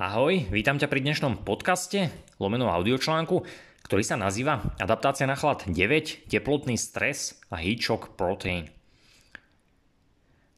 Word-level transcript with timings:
Ahoj, 0.00 0.48
vítam 0.48 0.80
ťa 0.80 0.88
pri 0.88 1.04
dnešnom 1.04 1.44
podcaste, 1.44 2.08
lomenom 2.40 2.72
audiočlánku, 2.72 3.44
ktorý 3.84 4.00
sa 4.00 4.16
nazýva 4.16 4.72
Adaptácia 4.80 5.28
na 5.28 5.36
chlad 5.36 5.68
9, 5.68 6.24
teplotný 6.24 6.80
stres 6.80 7.36
a 7.52 7.60
heat 7.60 7.84
shock 7.84 8.16
protein. 8.16 8.72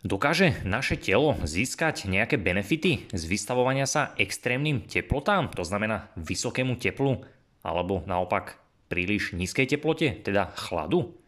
Dokáže 0.07 0.63
naše 0.63 0.95
telo 0.95 1.35
získať 1.43 2.07
nejaké 2.07 2.39
benefity 2.39 3.11
z 3.11 3.23
vystavovania 3.27 3.83
sa 3.83 4.15
extrémnym 4.15 4.87
teplotám, 4.87 5.51
to 5.51 5.67
znamená 5.67 6.15
vysokému 6.15 6.79
teplu, 6.79 7.27
alebo 7.67 8.07
naopak 8.07 8.63
príliš 8.87 9.35
nízkej 9.35 9.75
teplote, 9.75 10.23
teda 10.23 10.55
chladu? 10.55 11.19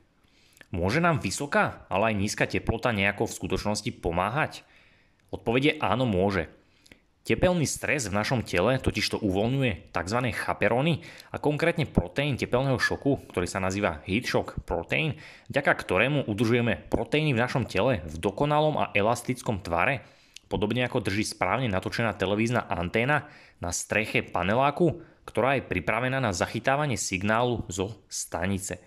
Môže 0.71 1.03
nám 1.03 1.19
vysoká, 1.19 1.83
ale 1.91 2.15
aj 2.15 2.23
nízka 2.23 2.47
teplota 2.47 2.95
nejako 2.95 3.27
v 3.27 3.37
skutočnosti 3.43 3.91
pomáhať? 3.99 4.63
Odpovede 5.35 5.83
áno 5.83 6.07
môže. 6.07 6.47
Tepelný 7.25 7.65
stres 7.65 8.05
v 8.05 8.21
našom 8.21 8.45
tele 8.45 8.77
totiž 8.77 9.17
to 9.17 9.19
uvoľňuje 9.25 9.97
tzv. 9.97 10.19
chaperóny 10.29 11.01
a 11.33 11.41
konkrétne 11.41 11.89
proteín 11.89 12.37
tepelného 12.37 12.77
šoku, 12.77 13.33
ktorý 13.33 13.49
sa 13.49 13.65
nazýva 13.65 14.05
heat 14.05 14.29
shock 14.29 14.61
protein, 14.69 15.17
vďaka 15.49 15.73
ktorému 15.73 16.29
udržujeme 16.29 16.85
proteíny 16.93 17.33
v 17.33 17.41
našom 17.41 17.65
tele 17.65 18.05
v 18.05 18.15
dokonalom 18.21 18.77
a 18.77 18.93
elastickom 18.93 19.65
tvare, 19.65 20.05
podobne 20.53 20.85
ako 20.85 21.01
drží 21.01 21.25
správne 21.25 21.65
natočená 21.73 22.13
televízna 22.13 22.69
anténa 22.69 23.25
na 23.57 23.73
streche 23.73 24.21
paneláku, 24.21 25.01
ktorá 25.25 25.57
je 25.57 25.65
pripravená 25.65 26.21
na 26.21 26.37
zachytávanie 26.37 27.01
signálu 27.01 27.65
zo 27.73 28.05
stanice. 28.13 28.85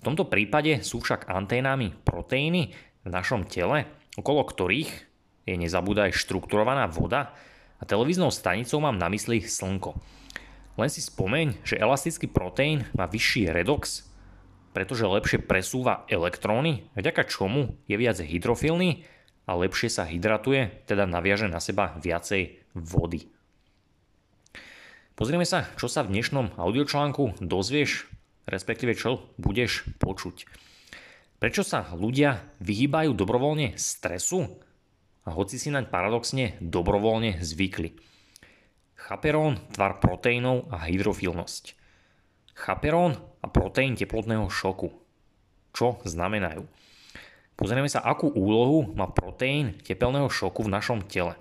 tomto 0.00 0.24
prípade 0.24 0.80
sú 0.80 1.04
však 1.04 1.28
anténami 1.28 1.92
proteíny 1.92 2.72
v 3.04 3.08
našom 3.12 3.44
tele, 3.44 3.84
okolo 4.16 4.40
ktorých 4.48 4.90
je 5.44 5.52
nezabúdaj 5.52 6.16
štrukturovaná 6.16 6.88
voda, 6.88 7.36
a 7.78 7.82
televíznou 7.86 8.34
stanicou 8.34 8.82
mám 8.82 8.98
na 8.98 9.06
mysli 9.08 9.42
slnko. 9.42 9.94
Len 10.78 10.90
si 10.90 11.02
spomeň, 11.02 11.62
že 11.66 11.78
elastický 11.78 12.30
proteín 12.30 12.86
má 12.94 13.10
vyšší 13.10 13.50
redox, 13.50 14.06
pretože 14.70 15.10
lepšie 15.10 15.42
presúva 15.42 16.06
elektróny, 16.06 16.86
vďaka 16.94 17.26
čomu 17.26 17.74
je 17.90 17.98
viac 17.98 18.22
hydrofilný 18.22 19.02
a 19.48 19.58
lepšie 19.58 19.90
sa 19.90 20.06
hydratuje, 20.06 20.86
teda 20.86 21.08
naviaže 21.08 21.50
na 21.50 21.58
seba 21.58 21.98
viacej 21.98 22.62
vody. 22.78 23.26
Pozrieme 25.18 25.42
sa, 25.42 25.66
čo 25.74 25.90
sa 25.90 26.06
v 26.06 26.14
dnešnom 26.14 26.54
audiočlánku 26.54 27.42
dozvieš, 27.42 28.06
respektíve 28.46 28.94
čo 28.94 29.34
budeš 29.34 29.82
počuť. 29.98 30.46
Prečo 31.42 31.66
sa 31.66 31.90
ľudia 31.90 32.38
vyhýbajú 32.62 33.18
dobrovoľne 33.18 33.74
stresu? 33.74 34.62
A 35.28 35.36
hoci 35.36 35.60
si 35.60 35.68
naň 35.68 35.92
paradoxne 35.92 36.56
dobrovoľne 36.64 37.44
zvykli. 37.44 37.92
Chaperón, 38.96 39.60
tvar 39.76 40.00
proteínov 40.00 40.72
a 40.72 40.88
hydrofilnosť. 40.88 41.76
Chaperón 42.56 43.20
a 43.44 43.46
proteín 43.52 43.92
teplotného 43.92 44.48
šoku. 44.48 44.88
Čo 45.76 46.00
znamenajú? 46.08 46.64
Pozrieme 47.58 47.92
sa, 47.92 48.00
akú 48.00 48.32
úlohu 48.32 48.96
má 48.96 49.10
proteín 49.12 49.76
tepelného 49.84 50.32
šoku 50.32 50.64
v 50.64 50.72
našom 50.72 51.04
tele. 51.04 51.36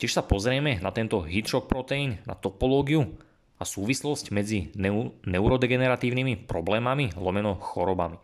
Tiež 0.00 0.16
sa 0.16 0.24
pozrieme 0.24 0.80
na 0.80 0.94
tento 0.94 1.26
shock 1.44 1.68
proteín, 1.68 2.16
na 2.24 2.32
topológiu 2.32 3.04
a 3.60 3.68
súvislosť 3.68 4.32
medzi 4.32 4.72
neu- 4.72 5.12
neurodegeneratívnymi 5.28 6.48
problémami 6.48 7.12
lomeno 7.20 7.60
chorobami. 7.60 8.16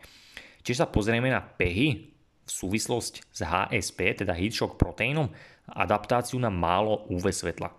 Tiež 0.65 0.81
sa 0.81 0.87
pozrieme 0.89 1.29
na 1.29 1.45
pehy 1.45 2.16
súvislosť 2.47 3.13
s 3.29 3.39
HSP, 3.43 4.23
teda 4.23 4.33
heat 4.33 4.55
shock 4.55 4.79
proteínom, 4.79 5.29
adaptáciu 5.67 6.39
na 6.39 6.47
málo 6.47 7.05
UV 7.11 7.29
svetla. 7.29 7.75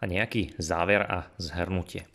A 0.00 0.04
nejaký 0.08 0.56
záver 0.56 1.04
a 1.04 1.28
zhrnutie. 1.36 2.08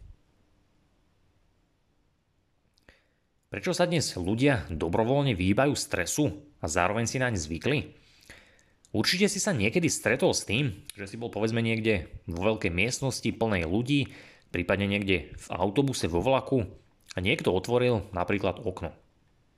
Prečo 3.49 3.71
sa 3.71 3.85
dnes 3.85 4.13
ľudia 4.17 4.67
dobrovoľne 4.67 5.37
vyhýbajú 5.37 5.73
stresu 5.77 6.33
a 6.59 6.65
zároveň 6.65 7.05
si 7.07 7.21
naň 7.21 7.37
zvykli? 7.37 7.93
Určite 8.95 9.27
si 9.27 9.43
sa 9.43 9.51
niekedy 9.51 9.91
stretol 9.91 10.31
s 10.31 10.47
tým, 10.47 10.71
že 10.95 11.05
si 11.07 11.15
bol 11.19 11.27
povedzme 11.27 11.59
niekde 11.59 12.07
vo 12.31 12.51
veľkej 12.51 12.71
miestnosti 12.71 13.27
plnej 13.27 13.67
ľudí, 13.67 14.11
prípadne 14.55 14.87
niekde 14.87 15.35
v 15.35 15.47
autobuse 15.51 16.07
vo 16.07 16.23
vlaku 16.23 16.63
a 17.15 17.17
niekto 17.19 17.51
otvoril 17.51 18.07
napríklad 18.11 18.63
okno. 18.63 18.95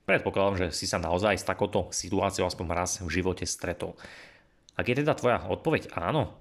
Predpokladám, 0.08 0.56
že 0.56 0.68
si 0.72 0.88
sa 0.88 1.04
naozaj 1.04 1.36
s 1.36 1.44
takouto 1.44 1.92
situáciou 1.92 2.48
aspoň 2.48 2.66
raz 2.72 3.04
v 3.04 3.12
živote 3.12 3.44
stretol. 3.44 4.00
Ak 4.80 4.88
je 4.88 5.04
teda 5.04 5.12
tvoja 5.20 5.44
odpoveď 5.52 5.92
áno 6.00 6.32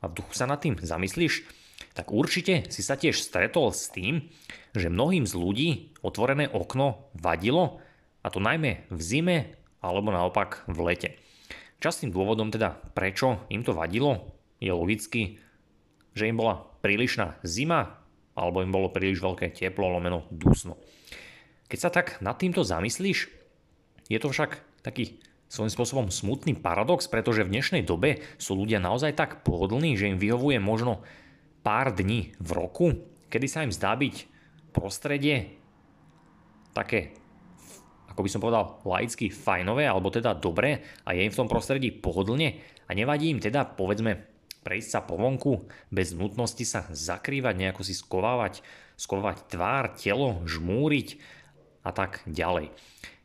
a 0.00 0.08
v 0.08 0.16
duchu 0.16 0.32
sa 0.32 0.48
nad 0.48 0.56
tým 0.64 0.80
zamyslíš, 0.80 1.44
tak 1.92 2.08
určite 2.08 2.64
si 2.72 2.80
sa 2.80 2.96
tiež 2.96 3.20
stretol 3.20 3.76
s 3.76 3.92
tým, 3.92 4.32
že 4.72 4.88
mnohým 4.88 5.28
z 5.28 5.36
ľudí 5.36 5.68
otvorené 6.00 6.48
okno 6.48 7.12
vadilo, 7.12 7.84
a 8.24 8.32
to 8.32 8.40
najmä 8.40 8.88
v 8.88 9.00
zime 9.04 9.52
alebo 9.84 10.08
naopak 10.08 10.64
v 10.64 10.78
lete. 10.88 11.20
Častým 11.84 12.08
dôvodom 12.08 12.48
teda, 12.48 12.80
prečo 12.96 13.44
im 13.52 13.60
to 13.60 13.76
vadilo, 13.76 14.32
je 14.64 14.72
logicky, 14.72 15.44
že 16.16 16.32
im 16.32 16.40
bola 16.40 16.56
prílišná 16.80 17.36
zima 17.44 18.00
alebo 18.32 18.64
im 18.64 18.72
bolo 18.72 18.88
príliš 18.88 19.20
veľké 19.20 19.52
teplo 19.52 19.92
lomeno 19.92 20.24
dusno. 20.32 20.80
Keď 21.74 21.82
sa 21.82 21.90
tak 21.90 22.22
nad 22.22 22.38
týmto 22.38 22.62
zamyslíš, 22.62 23.34
je 24.06 24.18
to 24.22 24.30
však 24.30 24.62
taký 24.86 25.18
svojím 25.50 25.74
spôsobom 25.74 26.06
smutný 26.06 26.54
paradox, 26.54 27.10
pretože 27.10 27.42
v 27.42 27.50
dnešnej 27.50 27.82
dobe 27.82 28.22
sú 28.38 28.54
ľudia 28.54 28.78
naozaj 28.78 29.18
tak 29.18 29.42
pohodlní, 29.42 29.98
že 29.98 30.06
im 30.06 30.22
vyhovuje 30.22 30.62
možno 30.62 31.02
pár 31.66 31.90
dní 31.90 32.30
v 32.38 32.50
roku, 32.54 32.86
kedy 33.26 33.46
sa 33.50 33.66
im 33.66 33.74
zdá 33.74 33.98
byť 33.98 34.30
prostredie 34.70 35.58
také, 36.78 37.18
ako 38.06 38.22
by 38.22 38.30
som 38.30 38.38
povedal, 38.38 38.78
laicky 38.86 39.34
fajnové, 39.34 39.90
alebo 39.90 40.14
teda 40.14 40.30
dobré 40.30 40.78
a 41.02 41.10
je 41.10 41.26
im 41.26 41.34
v 41.34 41.38
tom 41.42 41.50
prostredí 41.50 41.90
pohodlne 41.90 42.62
a 42.86 42.94
nevadí 42.94 43.34
im 43.34 43.42
teda, 43.42 43.66
povedzme, 43.74 44.22
prejsť 44.62 44.90
sa 44.94 45.02
po 45.02 45.18
vonku 45.18 45.66
bez 45.90 46.14
nutnosti 46.14 46.62
sa 46.62 46.86
zakrývať, 46.86 47.58
nejako 47.58 47.82
si 47.82 47.98
skovávať, 47.98 48.62
skovávať 48.94 49.50
tvár, 49.50 49.98
telo, 49.98 50.38
žmúriť 50.46 51.42
a 51.84 51.90
tak 51.92 52.24
ďalej. 52.24 52.72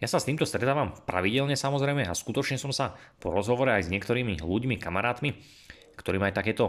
Ja 0.03 0.07
sa 0.07 0.19
s 0.19 0.27
týmto 0.27 0.43
stretávam 0.43 0.91
pravidelne 1.07 1.55
samozrejme 1.55 2.03
a 2.03 2.13
skutočne 2.13 2.59
som 2.59 2.75
sa 2.75 2.99
po 3.23 3.31
rozhovore 3.31 3.71
aj 3.71 3.87
s 3.87 3.91
niektorými 3.91 4.43
ľuďmi, 4.43 4.75
kamarátmi, 4.75 5.35
ktorí 5.95 6.19
majú 6.19 6.33
takéto 6.35 6.65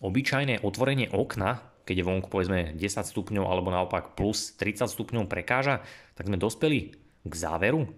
obyčajné 0.00 0.64
otvorenie 0.64 1.12
okna, 1.12 1.60
keď 1.84 2.04
je 2.04 2.08
vonku 2.08 2.28
povedzme 2.28 2.76
10 2.76 2.84
stupňov 2.84 3.44
alebo 3.48 3.72
naopak 3.72 4.12
plus 4.16 4.56
30 4.56 4.88
stupňov 4.88 5.24
prekáža, 5.28 5.80
tak 6.16 6.28
sme 6.28 6.36
dospeli 6.40 6.96
k 7.24 7.32
záveru, 7.32 7.88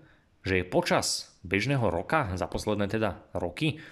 že 0.46 0.62
je 0.62 0.64
počas 0.70 1.34
bežného 1.42 1.90
roka, 1.90 2.30
za 2.38 2.46
posledné 2.46 2.86
teda 2.86 3.22
roky, 3.34 3.82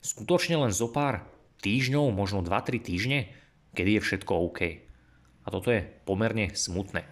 skutočne 0.00 0.58
len 0.58 0.72
zo 0.72 0.88
pár 0.90 1.28
týždňov, 1.60 2.12
možno 2.12 2.40
2-3 2.44 2.80
týždne, 2.80 3.32
kedy 3.76 4.00
je 4.00 4.04
všetko 4.04 4.32
OK. 4.48 4.60
A 5.44 5.46
toto 5.52 5.68
je 5.68 5.84
pomerne 6.08 6.52
smutné. 6.56 7.04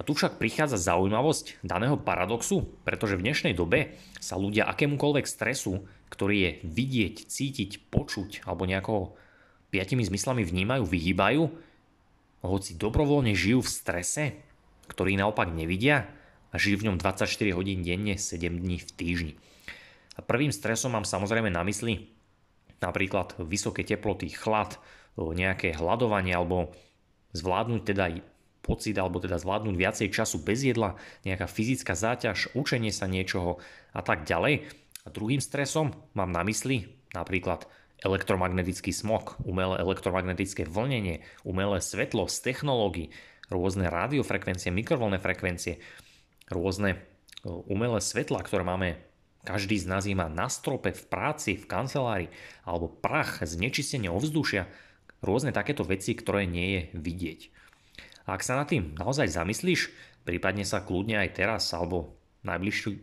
A 0.00 0.06
tu 0.06 0.16
však 0.16 0.40
prichádza 0.40 0.80
zaujímavosť 0.80 1.60
daného 1.60 2.00
paradoxu, 2.00 2.64
pretože 2.88 3.20
v 3.20 3.28
dnešnej 3.28 3.52
dobe 3.52 4.00
sa 4.16 4.40
ľudia 4.40 4.64
akémukoľvek 4.64 5.28
stresu, 5.28 5.84
ktorý 6.08 6.36
je 6.40 6.50
vidieť, 6.64 7.28
cítiť, 7.28 7.92
počuť 7.92 8.48
alebo 8.48 8.64
nejako 8.64 9.12
piatimi 9.68 10.00
zmyslami 10.00 10.40
vnímajú, 10.40 10.88
vyhýbajú, 10.88 11.42
hoci 12.40 12.80
dobrovoľne 12.80 13.36
žijú 13.36 13.60
v 13.60 13.68
strese, 13.68 14.24
ktorý 14.88 15.20
naopak 15.20 15.52
nevidia 15.52 16.08
a 16.48 16.56
žijú 16.56 16.80
v 16.80 16.86
ňom 16.88 16.96
24 16.96 17.28
hodín 17.52 17.84
denne, 17.84 18.16
7 18.16 18.40
dní 18.56 18.80
v 18.80 18.90
týždni. 18.96 19.34
A 20.16 20.24
prvým 20.24 20.48
stresom 20.50 20.96
mám 20.96 21.04
samozrejme 21.04 21.52
na 21.52 21.60
mysli 21.68 22.08
napríklad 22.80 23.36
vysoké 23.36 23.84
teploty, 23.84 24.32
chlad, 24.32 24.80
nejaké 25.20 25.76
hľadovanie 25.76 26.32
alebo 26.32 26.72
zvládnuť 27.36 27.82
teda 27.84 28.04
pocit 28.60 28.96
alebo 28.96 29.20
teda 29.20 29.40
zvládnuť 29.40 29.74
viacej 29.76 30.08
času 30.12 30.40
bez 30.44 30.64
jedla, 30.64 31.00
nejaká 31.24 31.48
fyzická 31.48 31.96
záťaž, 31.96 32.52
učenie 32.54 32.92
sa 32.92 33.08
niečoho 33.08 33.58
a 33.96 34.00
tak 34.04 34.28
ďalej. 34.28 34.68
A 35.04 35.08
druhým 35.08 35.40
stresom 35.40 35.96
mám 36.12 36.30
na 36.30 36.44
mysli 36.44 36.88
napríklad 37.16 37.66
elektromagnetický 38.00 38.92
smog, 38.92 39.36
umelé 39.44 39.76
elektromagnetické 39.80 40.64
vlnenie, 40.64 41.24
umelé 41.44 41.84
svetlo 41.84 42.28
z 42.28 42.36
technológií, 42.40 43.12
rôzne 43.52 43.92
radiofrekvencie, 43.92 44.72
mikrovlné 44.72 45.20
frekvencie, 45.20 45.82
rôzne 46.48 46.96
e, 46.96 46.98
umelé 47.68 48.00
svetla, 48.00 48.40
ktoré 48.40 48.64
máme 48.64 48.96
každý 49.40 49.80
z 49.80 49.88
nás 49.88 50.04
má 50.12 50.28
na 50.28 50.52
strope, 50.52 50.92
v 50.92 51.04
práci, 51.08 51.56
v 51.56 51.64
kancelárii, 51.64 52.32
alebo 52.64 52.92
prach, 52.92 53.40
znečistenie 53.40 54.12
ovzdušia, 54.12 54.68
rôzne 55.24 55.52
takéto 55.52 55.80
veci, 55.80 56.12
ktoré 56.12 56.44
nie 56.44 56.68
je 56.76 56.82
vidieť. 56.92 57.40
Ak 58.28 58.44
sa 58.44 58.56
nad 58.60 58.68
tým 58.68 58.96
naozaj 58.96 59.32
zamyslíš, 59.32 59.92
prípadne 60.24 60.64
sa 60.68 60.84
kľudne 60.84 61.20
aj 61.20 61.40
teraz 61.40 61.70
alebo 61.72 62.16
v 62.44 62.52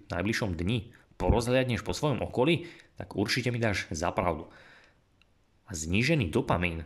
najbližšom 0.09 0.51
dni 0.57 0.93
porozhľadneš 1.17 1.81
po 1.81 1.93
svojom 1.93 2.21
okolí, 2.25 2.69
tak 2.97 3.13
určite 3.17 3.49
mi 3.49 3.61
dáš 3.61 3.89
zapravdu. 3.93 4.49
A 5.67 5.71
znížený 5.73 6.29
dopamín 6.29 6.85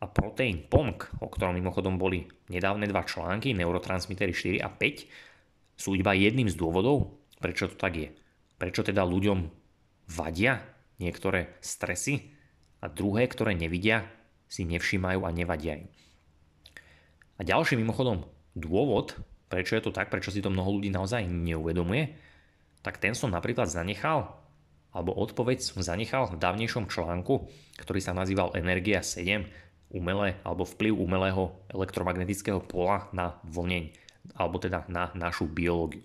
a 0.00 0.04
proteín 0.06 0.64
POMK, 0.66 1.22
o 1.22 1.28
ktorom 1.28 1.56
mimochodom 1.58 1.98
boli 1.98 2.26
nedávne 2.50 2.86
dva 2.86 3.02
články, 3.02 3.52
neurotransmitery 3.54 4.32
4 4.32 4.62
a 4.62 4.68
5, 4.70 5.76
sú 5.76 5.92
iba 5.92 6.16
jedným 6.16 6.48
z 6.48 6.56
dôvodov, 6.56 7.20
prečo 7.40 7.68
to 7.68 7.76
tak 7.76 7.94
je. 7.96 8.08
Prečo 8.56 8.80
teda 8.80 9.04
ľuďom 9.04 9.44
vadia 10.16 10.64
niektoré 10.96 11.60
stresy 11.60 12.32
a 12.80 12.88
druhé, 12.88 13.28
ktoré 13.28 13.52
nevidia, 13.52 14.08
si 14.48 14.64
nevšímajú 14.64 15.20
a 15.26 15.30
nevadia 15.34 15.76
im. 15.84 15.88
A 17.36 17.44
ďalší 17.44 17.76
mimochodom 17.76 18.24
dôvod, 18.56 19.16
prečo 19.52 19.76
je 19.76 19.84
to 19.84 19.92
tak, 19.92 20.08
prečo 20.08 20.32
si 20.32 20.40
to 20.40 20.48
mnoho 20.48 20.80
ľudí 20.80 20.88
naozaj 20.88 21.28
neuvedomuje, 21.28 22.16
tak 22.80 22.96
ten 22.96 23.12
som 23.12 23.28
napríklad 23.28 23.68
zanechal, 23.68 24.40
alebo 24.96 25.12
odpoveď 25.12 25.60
som 25.60 25.84
zanechal 25.84 26.32
v 26.32 26.40
dávnejšom 26.40 26.88
článku, 26.88 27.50
ktorý 27.76 28.00
sa 28.00 28.16
nazýval 28.16 28.56
Energia 28.56 29.04
7, 29.04 29.44
umelé 29.92 30.40
alebo 30.42 30.64
vplyv 30.64 30.96
umelého 30.96 31.52
elektromagnetického 31.70 32.64
pola 32.64 33.06
na 33.12 33.36
vlneň, 33.44 33.92
alebo 34.34 34.56
teda 34.56 34.88
na 34.88 35.12
našu 35.14 35.46
biológiu. 35.46 36.02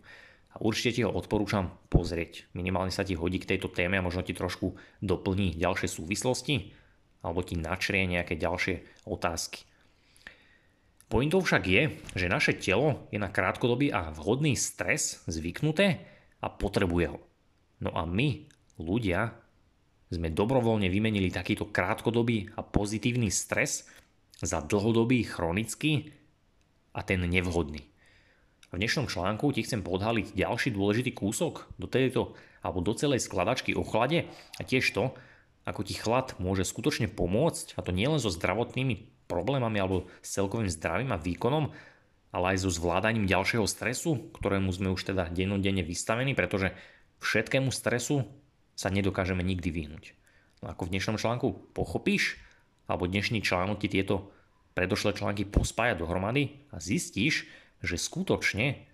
A 0.51 0.59
určite 0.59 0.99
ti 0.99 1.01
ho 1.07 1.11
odporúčam 1.15 1.71
pozrieť. 1.87 2.51
Minimálne 2.51 2.91
sa 2.91 3.07
ti 3.07 3.15
hodí 3.15 3.39
k 3.39 3.55
tejto 3.55 3.71
téme 3.71 3.95
a 3.95 4.03
možno 4.03 4.19
ti 4.19 4.35
trošku 4.35 4.75
doplní 4.99 5.55
ďalšie 5.55 5.87
súvislosti 5.87 6.75
alebo 7.23 7.39
ti 7.45 7.55
načrie 7.55 8.03
nejaké 8.03 8.35
ďalšie 8.35 9.07
otázky. 9.07 9.63
Pointou 11.11 11.43
však 11.43 11.63
je, 11.67 11.83
že 12.15 12.31
naše 12.31 12.55
telo 12.55 13.03
je 13.11 13.19
na 13.19 13.27
krátkodobý 13.27 13.91
a 13.91 14.15
vhodný 14.15 14.55
stres 14.55 15.19
zvyknuté 15.27 16.07
a 16.39 16.47
potrebuje 16.47 17.11
ho. 17.11 17.19
No 17.83 17.91
a 17.91 18.07
my, 18.07 18.47
ľudia, 18.79 19.35
sme 20.07 20.31
dobrovoľne 20.31 20.87
vymenili 20.87 21.27
takýto 21.27 21.67
krátkodobý 21.67 22.55
a 22.55 22.63
pozitívny 22.63 23.27
stres 23.27 23.91
za 24.39 24.63
dlhodobý 24.63 25.27
chronický 25.27 26.15
a 26.95 27.03
ten 27.03 27.19
nevhodný. 27.27 27.83
V 28.71 28.79
dnešnom 28.79 29.11
článku 29.11 29.51
ti 29.51 29.67
chcem 29.67 29.83
podhaliť 29.83 30.31
ďalší 30.31 30.71
dôležitý 30.71 31.11
kúsok 31.11 31.75
do 31.75 31.91
tejto 31.91 32.39
alebo 32.63 32.79
do 32.79 32.95
celej 32.95 33.19
skladačky 33.19 33.75
o 33.75 33.83
chlade 33.83 34.31
a 34.31 34.61
tiež 34.63 34.87
to, 34.95 35.11
ako 35.67 35.83
ti 35.83 35.91
chlad 35.91 36.39
môže 36.39 36.63
skutočne 36.63 37.11
pomôcť, 37.11 37.75
a 37.75 37.83
to 37.83 37.91
nielen 37.91 38.23
so 38.23 38.31
zdravotnými 38.31 39.10
problémami 39.31 39.79
alebo 39.79 40.11
s 40.19 40.35
celkovým 40.35 40.67
zdravím 40.67 41.15
a 41.15 41.21
výkonom, 41.23 41.71
ale 42.35 42.45
aj 42.55 42.67
so 42.67 42.69
zvládaním 42.71 43.23
ďalšieho 43.23 43.63
stresu, 43.63 44.31
ktorému 44.35 44.67
sme 44.75 44.91
už 44.91 45.15
teda 45.15 45.31
dennodenne 45.31 45.87
vystavení, 45.87 46.35
pretože 46.35 46.75
všetkému 47.23 47.71
stresu 47.71 48.27
sa 48.75 48.91
nedokážeme 48.91 49.39
nikdy 49.39 49.71
vyhnúť. 49.71 50.11
No 50.59 50.67
ako 50.67 50.91
v 50.91 50.99
dnešnom 50.99 51.15
článku 51.15 51.71
pochopíš, 51.71 52.39
alebo 52.91 53.07
dnešný 53.07 53.39
článok 53.39 53.79
ti 53.79 53.87
tieto 53.87 54.35
predošlé 54.75 55.15
články 55.15 55.47
pospája 55.47 55.95
dohromady 55.95 56.67
a 56.71 56.83
zistíš, 56.83 57.47
že 57.79 57.95
skutočne 57.95 58.87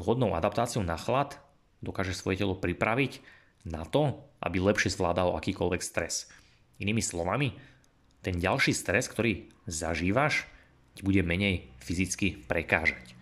vhodnou 0.00 0.32
adaptáciou 0.34 0.82
na 0.82 0.96
chlad 0.96 1.36
dokáže 1.84 2.16
svoje 2.16 2.40
telo 2.40 2.56
pripraviť 2.56 3.20
na 3.68 3.84
to, 3.84 4.24
aby 4.40 4.56
lepšie 4.56 4.92
zvládalo 4.92 5.36
akýkoľvek 5.36 5.82
stres. 5.84 6.32
Inými 6.80 7.04
slovami, 7.04 7.52
ten 8.20 8.36
ďalší 8.36 8.76
stres, 8.76 9.08
ktorý 9.08 9.48
zažívaš, 9.64 10.44
ti 10.96 11.00
bude 11.06 11.24
menej 11.24 11.72
fyzicky 11.80 12.44
prekážať. 12.44 13.16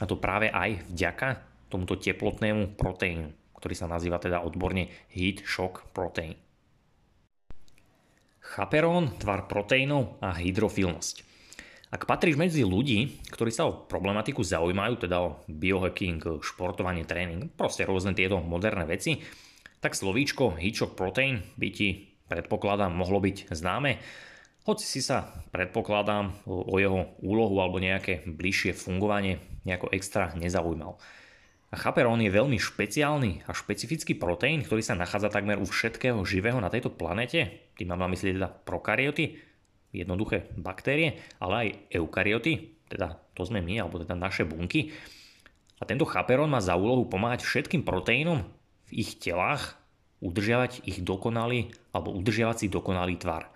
A 0.00 0.08
to 0.08 0.16
práve 0.16 0.48
aj 0.48 0.80
vďaka 0.88 1.44
tomuto 1.68 2.00
teplotnému 2.00 2.74
proteínu, 2.80 3.30
ktorý 3.60 3.74
sa 3.76 3.86
nazýva 3.86 4.16
teda 4.16 4.40
odborne 4.40 4.88
heat 5.12 5.44
shock 5.44 5.92
protein. 5.92 6.34
Chaperón, 8.40 9.14
tvar 9.20 9.46
proteínov 9.46 10.18
a 10.24 10.34
hydrofilnosť. 10.34 11.28
Ak 11.90 12.06
patríš 12.06 12.38
medzi 12.38 12.62
ľudí, 12.62 13.18
ktorí 13.34 13.50
sa 13.50 13.66
o 13.66 13.86
problematiku 13.86 14.46
zaujímajú, 14.46 15.06
teda 15.06 15.16
o 15.20 15.42
biohacking, 15.50 16.22
športovanie, 16.38 17.02
tréning, 17.02 17.50
proste 17.50 17.82
rôzne 17.82 18.14
tieto 18.14 18.38
moderné 18.38 18.86
veci, 18.86 19.18
tak 19.82 19.98
slovíčko 19.98 20.58
heat 20.58 20.78
protein 20.94 21.42
by 21.58 21.68
ti 21.70 22.09
predpokladám, 22.30 22.94
mohlo 22.94 23.18
byť 23.18 23.50
známe. 23.50 23.98
Hoci 24.62 24.86
si 24.86 25.02
sa 25.02 25.34
predpokladám 25.50 26.46
o 26.46 26.78
jeho 26.78 27.18
úlohu 27.18 27.58
alebo 27.58 27.82
nejaké 27.82 28.22
bližšie 28.30 28.70
fungovanie 28.78 29.42
nejako 29.66 29.90
extra 29.90 30.30
nezaujímal. 30.38 30.94
Chaperón 31.70 32.18
je 32.18 32.34
veľmi 32.34 32.58
špeciálny 32.58 33.46
a 33.46 33.54
špecifický 33.54 34.18
proteín, 34.18 34.66
ktorý 34.66 34.82
sa 34.82 34.98
nachádza 34.98 35.30
takmer 35.30 35.54
u 35.62 35.66
všetkého 35.66 36.18
živého 36.26 36.58
na 36.58 36.66
tejto 36.66 36.90
planete. 36.90 37.70
Tým 37.78 37.94
mám 37.94 38.02
na 38.02 38.10
mysli 38.10 38.34
teda 38.34 38.50
prokaryoty, 38.50 39.38
jednoduché 39.94 40.50
baktérie, 40.58 41.22
ale 41.38 41.54
aj 41.54 41.68
eukaryoty, 41.94 42.74
teda 42.90 43.22
to 43.38 43.46
sme 43.46 43.62
my, 43.62 43.86
alebo 43.86 44.02
teda 44.02 44.18
naše 44.18 44.42
bunky. 44.42 44.90
A 45.78 45.86
tento 45.86 46.02
chaperón 46.10 46.50
má 46.50 46.58
za 46.58 46.74
úlohu 46.74 47.06
pomáhať 47.06 47.46
všetkým 47.46 47.86
proteínom 47.86 48.42
v 48.90 49.06
ich 49.06 49.22
telách 49.22 49.78
udržiavať 50.20 50.90
ich 50.90 51.00
dokonalý 51.06 51.70
alebo 51.90 52.14
udržiavať 52.14 52.56
si 52.64 52.66
dokonalý 52.72 53.18
tvar. 53.18 53.50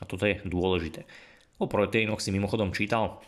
A 0.00 0.04
toto 0.04 0.28
je 0.28 0.40
dôležité. 0.44 1.08
O 1.56 1.68
proteínoch 1.68 2.20
si 2.20 2.32
mimochodom 2.32 2.72
čítal 2.76 3.24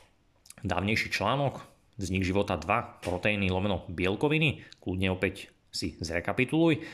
dávnejší 0.60 1.08
článok 1.08 1.64
Vznik 1.98 2.22
života 2.22 2.54
2, 2.54 3.02
proteíny 3.02 3.50
lomeno 3.50 3.82
bielkoviny, 3.90 4.62
kľudne 4.78 5.10
opäť 5.10 5.50
si 5.74 5.98
zrekapituluj. 5.98 6.86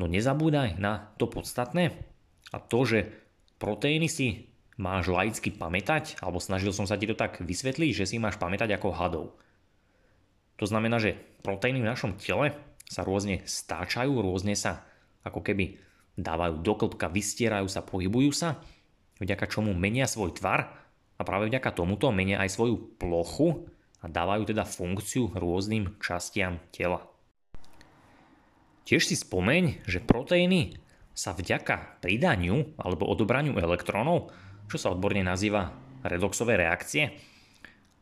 No 0.00 0.08
nezabúdaj 0.08 0.80
na 0.80 1.12
to 1.20 1.28
podstatné 1.28 1.92
a 2.48 2.56
to, 2.56 2.80
že 2.88 3.12
proteíny 3.60 4.08
si 4.08 4.48
máš 4.80 5.12
laicky 5.12 5.52
pamätať, 5.52 6.16
alebo 6.24 6.40
snažil 6.40 6.72
som 6.72 6.88
sa 6.88 6.96
ti 6.96 7.04
to 7.04 7.12
tak 7.12 7.44
vysvetliť, 7.44 7.92
že 7.92 8.08
si 8.08 8.16
máš 8.16 8.40
pamätať 8.40 8.72
ako 8.72 8.96
hadov. 8.96 9.36
To 10.56 10.64
znamená, 10.64 10.96
že 10.96 11.20
proteíny 11.44 11.84
v 11.84 11.90
našom 11.92 12.16
tele 12.16 12.56
sa 12.88 13.04
rôzne 13.04 13.44
stáčajú, 13.44 14.16
rôzne 14.16 14.56
sa 14.56 14.88
ako 15.28 15.44
keby 15.44 15.76
dávajú 16.16 16.60
do 16.60 16.74
klbka, 16.76 17.08
vystierajú 17.08 17.68
sa, 17.68 17.80
pohybujú 17.84 18.30
sa, 18.32 18.60
vďaka 19.22 19.48
čomu 19.48 19.72
menia 19.72 20.04
svoj 20.10 20.36
tvar 20.36 20.74
a 21.16 21.22
práve 21.22 21.48
vďaka 21.48 21.70
tomuto 21.72 22.10
menia 22.10 22.42
aj 22.42 22.52
svoju 22.52 22.98
plochu 22.98 23.70
a 24.02 24.10
dávajú 24.10 24.50
teda 24.50 24.66
funkciu 24.66 25.30
rôznym 25.32 25.94
častiam 26.02 26.58
tela. 26.74 27.06
Tiež 28.82 29.06
si 29.06 29.14
spomeň, 29.14 29.86
že 29.86 30.02
proteíny 30.02 30.74
sa 31.14 31.36
vďaka 31.36 32.02
pridaniu 32.02 32.74
alebo 32.80 33.06
odobraniu 33.06 33.54
elektrónov, 33.54 34.34
čo 34.66 34.76
sa 34.80 34.90
odborne 34.90 35.22
nazýva 35.22 35.70
redoxové 36.02 36.58
reakcie, 36.58 37.14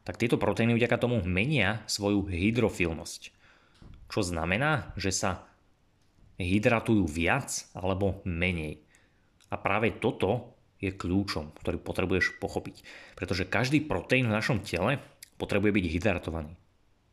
tak 0.09 0.17
tieto 0.17 0.41
proteíny 0.41 0.73
vďaka 0.73 0.97
tomu 0.97 1.21
menia 1.21 1.85
svoju 1.85 2.25
hydrofilnosť. 2.33 3.37
Čo 4.09 4.21
znamená, 4.25 4.97
že 4.97 5.13
sa 5.13 5.50
hydratujú 6.41 7.05
viac 7.05 7.69
alebo 7.77 8.25
menej. 8.25 8.81
A 9.53 9.59
práve 9.61 9.93
toto 9.93 10.57
je 10.81 10.95
kľúčom, 10.95 11.53
ktorý 11.61 11.77
potrebuješ 11.77 12.41
pochopiť. 12.41 12.83
Pretože 13.13 13.45
každý 13.51 13.85
proteín 13.85 14.33
v 14.33 14.37
našom 14.41 14.65
tele 14.65 14.97
potrebuje 15.37 15.77
byť 15.77 15.87
hydratovaný. 15.93 16.57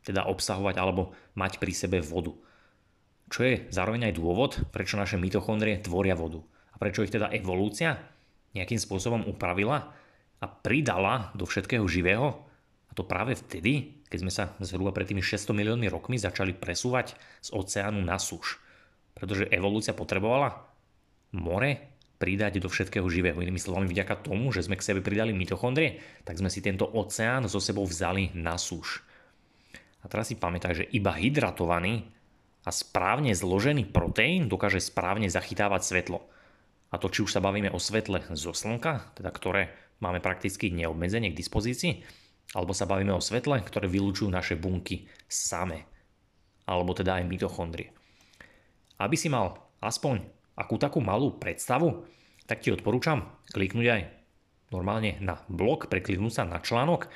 Teda 0.00 0.24
obsahovať 0.24 0.80
alebo 0.80 1.12
mať 1.36 1.60
pri 1.60 1.72
sebe 1.76 1.98
vodu. 2.00 2.32
Čo 3.28 3.44
je 3.44 3.54
zároveň 3.68 4.08
aj 4.08 4.16
dôvod, 4.16 4.52
prečo 4.72 4.96
naše 4.96 5.20
mitochondrie 5.20 5.76
tvoria 5.84 6.16
vodu. 6.16 6.40
A 6.72 6.80
prečo 6.80 7.04
ich 7.04 7.12
teda 7.12 7.28
evolúcia 7.28 8.00
nejakým 8.56 8.80
spôsobom 8.80 9.28
upravila 9.28 9.92
a 10.40 10.46
pridala 10.48 11.28
do 11.36 11.44
všetkého 11.44 11.84
živého. 11.84 12.48
A 12.88 12.92
to 12.96 13.04
práve 13.04 13.36
vtedy, 13.36 14.00
keď 14.08 14.18
sme 14.24 14.32
sa 14.32 14.56
zhruba 14.64 14.96
pred 14.96 15.04
tými 15.04 15.20
600 15.20 15.52
miliónmi 15.52 15.92
rokmi 15.92 16.16
začali 16.16 16.56
presúvať 16.56 17.12
z 17.44 17.48
oceánu 17.52 18.00
na 18.00 18.16
súž 18.16 18.56
pretože 19.18 19.50
evolúcia 19.50 19.92
potrebovala 19.92 20.54
more 21.34 21.98
pridať 22.18 22.58
do 22.58 22.70
všetkého 22.70 23.06
živého. 23.06 23.38
Inými 23.38 23.62
slovami, 23.62 23.86
vďaka 23.90 24.22
tomu, 24.26 24.50
že 24.50 24.66
sme 24.66 24.74
k 24.78 24.86
sebe 24.86 25.00
pridali 25.02 25.30
mitochondrie, 25.34 26.02
tak 26.26 26.38
sme 26.38 26.50
si 26.50 26.62
tento 26.62 26.86
oceán 26.86 27.46
so 27.46 27.62
sebou 27.62 27.86
vzali 27.86 28.34
na 28.34 28.58
súž. 28.58 29.02
A 30.02 30.10
teraz 30.10 30.30
si 30.30 30.38
pamätaj, 30.38 30.82
že 30.82 30.90
iba 30.94 31.14
hydratovaný 31.14 32.06
a 32.66 32.70
správne 32.70 33.34
zložený 33.34 33.90
proteín 33.90 34.50
dokáže 34.50 34.82
správne 34.82 35.30
zachytávať 35.30 35.82
svetlo. 35.82 36.22
A 36.90 36.96
to 36.98 37.10
či 37.10 37.22
už 37.22 37.30
sa 37.30 37.44
bavíme 37.44 37.70
o 37.70 37.78
svetle 37.78 38.22
zo 38.34 38.50
slnka, 38.54 39.14
teda 39.18 39.30
ktoré 39.30 39.70
máme 40.02 40.22
prakticky 40.22 40.70
neobmedzenie 40.70 41.34
k 41.34 41.38
dispozícii, 41.38 42.02
alebo 42.56 42.72
sa 42.72 42.88
bavíme 42.88 43.12
o 43.12 43.22
svetle, 43.22 43.60
ktoré 43.60 43.86
vylúčujú 43.90 44.30
naše 44.30 44.56
bunky 44.56 45.04
same, 45.28 45.84
alebo 46.64 46.96
teda 46.96 47.20
aj 47.20 47.28
mitochondrie. 47.28 47.97
Aby 48.98 49.14
si 49.14 49.30
mal 49.30 49.58
aspoň 49.78 50.26
akú 50.58 50.74
takú 50.76 50.98
malú 50.98 51.38
predstavu, 51.38 52.04
tak 52.50 52.66
ti 52.66 52.74
odporúčam 52.74 53.30
kliknúť 53.54 53.86
aj 53.86 54.02
normálne 54.74 55.16
na 55.22 55.40
blog, 55.46 55.86
prekliknúť 55.86 56.32
sa 56.32 56.44
na 56.44 56.58
článok 56.58 57.08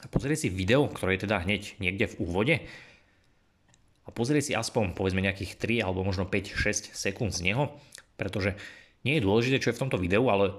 a 0.00 0.06
pozrieť 0.06 0.46
si 0.46 0.48
video, 0.52 0.86
ktoré 0.86 1.16
je 1.16 1.24
teda 1.26 1.42
hneď 1.42 1.80
niekde 1.82 2.14
v 2.14 2.18
úvode 2.20 2.54
a 4.06 4.08
pozrieť 4.08 4.44
si 4.50 4.52
aspoň 4.58 4.98
povedzme 4.98 5.22
nejakých 5.22 5.56
3 5.56 5.86
alebo 5.86 6.02
možno 6.02 6.26
5-6 6.26 6.94
sekúnd 6.94 7.30
z 7.30 7.46
neho, 7.52 7.74
pretože 8.18 8.58
nie 9.06 9.16
je 9.16 9.24
dôležité, 9.24 9.62
čo 9.62 9.70
je 9.70 9.76
v 9.78 9.82
tomto 9.86 10.02
videu, 10.02 10.26
ale, 10.28 10.58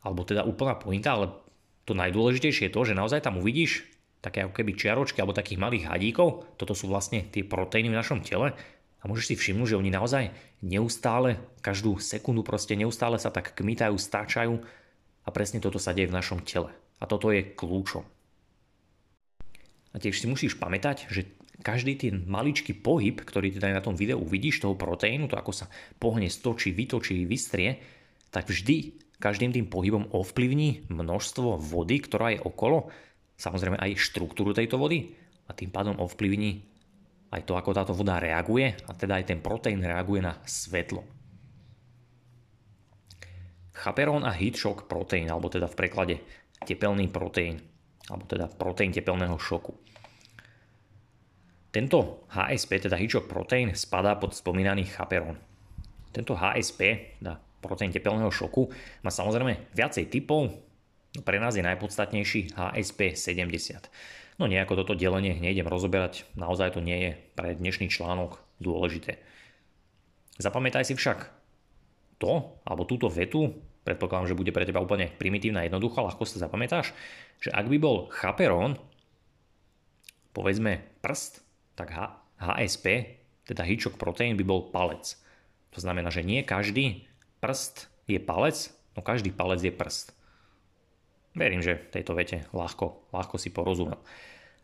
alebo 0.00 0.24
teda 0.24 0.46
úplná 0.46 0.78
pointa, 0.78 1.18
ale 1.18 1.34
to 1.84 1.98
najdôležitejšie 1.98 2.70
je 2.70 2.74
to, 2.74 2.80
že 2.86 2.94
naozaj 2.96 3.26
tam 3.26 3.42
uvidíš 3.42 3.84
také 4.22 4.46
ako 4.46 4.54
keby 4.54 4.78
čiaročky 4.78 5.18
alebo 5.18 5.34
takých 5.34 5.58
malých 5.58 5.90
hadíkov. 5.90 6.46
Toto 6.54 6.78
sú 6.78 6.86
vlastne 6.86 7.26
tie 7.26 7.42
proteíny 7.42 7.90
v 7.90 7.98
našom 7.98 8.22
tele. 8.22 8.54
A 9.02 9.10
môžeš 9.10 9.34
si 9.34 9.34
všimnúť, 9.34 9.74
že 9.74 9.78
oni 9.82 9.90
naozaj 9.90 10.30
neustále, 10.62 11.42
každú 11.58 11.98
sekundu 11.98 12.46
proste 12.46 12.78
neustále 12.78 13.18
sa 13.18 13.34
tak 13.34 13.50
kmitajú, 13.58 13.98
stáčajú 13.98 14.62
a 15.26 15.28
presne 15.34 15.58
toto 15.58 15.82
sa 15.82 15.90
deje 15.90 16.08
v 16.10 16.16
našom 16.16 16.46
tele. 16.46 16.70
A 17.02 17.04
toto 17.10 17.34
je 17.34 17.42
kľúčom. 17.42 18.06
A 19.92 19.96
tiež 19.98 20.22
si 20.22 20.30
musíš 20.30 20.54
pamätať, 20.56 21.10
že 21.10 21.26
každý 21.60 21.98
ten 21.98 22.22
maličký 22.24 22.78
pohyb, 22.78 23.18
ktorý 23.18 23.52
teda 23.52 23.74
na 23.74 23.82
tom 23.82 23.98
videu 23.98 24.22
uvidíš, 24.22 24.62
toho 24.62 24.78
proteínu, 24.78 25.26
to 25.26 25.36
ako 25.36 25.52
sa 25.52 25.66
pohne, 25.98 26.30
stočí, 26.30 26.70
vytočí, 26.70 27.26
vystrie, 27.26 27.82
tak 28.30 28.48
vždy 28.48 29.02
každým 29.18 29.54
tým 29.54 29.66
pohybom 29.70 30.10
ovplyvní 30.10 30.90
množstvo 30.90 31.60
vody, 31.60 32.02
ktorá 32.02 32.34
je 32.34 32.40
okolo 32.42 32.90
samozrejme 33.42 33.78
aj 33.78 33.98
štruktúru 33.98 34.54
tejto 34.54 34.78
vody 34.78 35.18
a 35.46 35.54
tým 35.54 35.74
pádom 35.74 35.98
ovplyvní 35.98 36.71
aj 37.32 37.42
to, 37.48 37.56
ako 37.56 37.70
táto 37.72 37.92
voda 37.96 38.20
reaguje 38.20 38.76
a 38.86 38.92
teda 38.92 39.18
aj 39.18 39.24
ten 39.32 39.40
proteín 39.40 39.80
reaguje 39.80 40.20
na 40.20 40.36
svetlo. 40.44 41.00
Chaperón 43.72 44.22
a 44.28 44.36
heat 44.36 44.54
shock 44.54 44.84
proteín, 44.84 45.32
alebo 45.32 45.48
teda 45.48 45.64
v 45.66 45.78
preklade 45.80 46.14
tepelný 46.62 47.08
proteín, 47.08 47.58
alebo 48.12 48.28
teda 48.28 48.52
proteín 48.52 48.92
tepelného 48.92 49.34
šoku. 49.40 49.72
Tento 51.72 52.28
HSP, 52.28 52.84
teda 52.84 53.00
heat 53.00 53.16
shock 53.16 53.26
proteín, 53.32 53.72
spadá 53.72 54.20
pod 54.20 54.36
spomínaný 54.36 54.92
chaperón. 54.92 55.40
Tento 56.12 56.36
HSP, 56.36 57.16
teda 57.16 57.40
proteín 57.64 57.88
tepelného 57.88 58.28
šoku, 58.28 58.68
má 59.00 59.08
samozrejme 59.08 59.72
viacej 59.72 60.12
typov, 60.12 60.52
No 61.12 61.20
pre 61.20 61.36
nás 61.36 61.52
je 61.52 61.64
najpodstatnejší 61.64 62.56
HSP 62.56 63.12
70. 63.12 63.84
No 64.42 64.50
nejako 64.50 64.82
toto 64.82 64.98
delenie 64.98 65.38
nejdem 65.38 65.70
rozoberať, 65.70 66.26
naozaj 66.34 66.74
to 66.74 66.82
nie 66.82 66.98
je 66.98 67.10
pre 67.38 67.54
dnešný 67.54 67.86
článok 67.86 68.42
dôležité. 68.58 69.22
Zapamätaj 70.34 70.82
si 70.82 70.98
však 70.98 71.30
to, 72.18 72.50
alebo 72.66 72.82
túto 72.82 73.06
vetu, 73.06 73.54
predpokladám, 73.86 74.34
že 74.34 74.38
bude 74.42 74.50
pre 74.50 74.66
teba 74.66 74.82
úplne 74.82 75.14
primitívna, 75.14 75.62
jednoduchá, 75.62 76.02
ľahko 76.02 76.26
sa 76.26 76.42
zapamätáš, 76.42 76.90
že 77.38 77.54
ak 77.54 77.70
by 77.70 77.78
bol 77.78 78.10
chaperón, 78.10 78.82
povedzme 80.34 80.90
prst, 81.06 81.46
tak 81.78 81.94
HSP, 82.42 83.14
teda 83.46 83.62
Hitchcock 83.62 83.94
proteín 83.94 84.34
by 84.34 84.42
bol 84.42 84.74
palec. 84.74 85.22
To 85.70 85.78
znamená, 85.78 86.10
že 86.10 86.26
nie 86.26 86.42
každý 86.42 87.06
prst 87.38 87.86
je 88.10 88.18
palec, 88.18 88.74
no 88.98 89.06
každý 89.06 89.30
palec 89.30 89.62
je 89.62 89.70
prst. 89.70 90.10
Verím, 91.38 91.62
že 91.62 91.78
tejto 91.94 92.18
vete 92.18 92.42
ľahko, 92.50 93.06
ľahko 93.14 93.38
si 93.38 93.54
porozumel. 93.54 94.02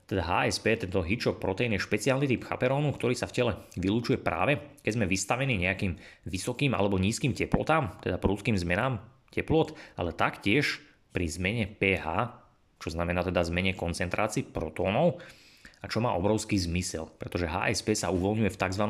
Teda 0.08 0.24
HSP, 0.24 0.88
tento 0.88 1.04
Hitchcock 1.04 1.36
proteín 1.36 1.76
je 1.76 1.84
špeciálny 1.84 2.24
typ 2.24 2.48
chaperónu, 2.48 2.96
ktorý 2.96 3.12
sa 3.12 3.28
v 3.28 3.36
tele 3.36 3.52
vylúčuje 3.76 4.16
práve, 4.16 4.56
keď 4.80 4.92
sme 4.96 5.04
vystavení 5.04 5.60
nejakým 5.60 6.00
vysokým 6.24 6.72
alebo 6.72 6.96
nízkym 6.96 7.36
teplotám, 7.36 8.00
teda 8.00 8.16
prúdským 8.16 8.56
zmenám 8.56 9.04
teplot, 9.28 9.76
ale 10.00 10.16
taktiež 10.16 10.80
pri 11.12 11.28
zmene 11.28 11.68
pH, 11.68 12.32
čo 12.80 12.88
znamená 12.88 13.20
teda 13.20 13.44
zmene 13.44 13.76
koncentrácií 13.76 14.48
protónov, 14.48 15.20
a 15.78 15.84
čo 15.86 16.00
má 16.00 16.16
obrovský 16.16 16.56
zmysel, 16.56 17.06
pretože 17.20 17.46
HSP 17.46 17.94
sa 17.94 18.08
uvoľňuje 18.08 18.50
v 18.50 18.60
tzv. 18.64 18.84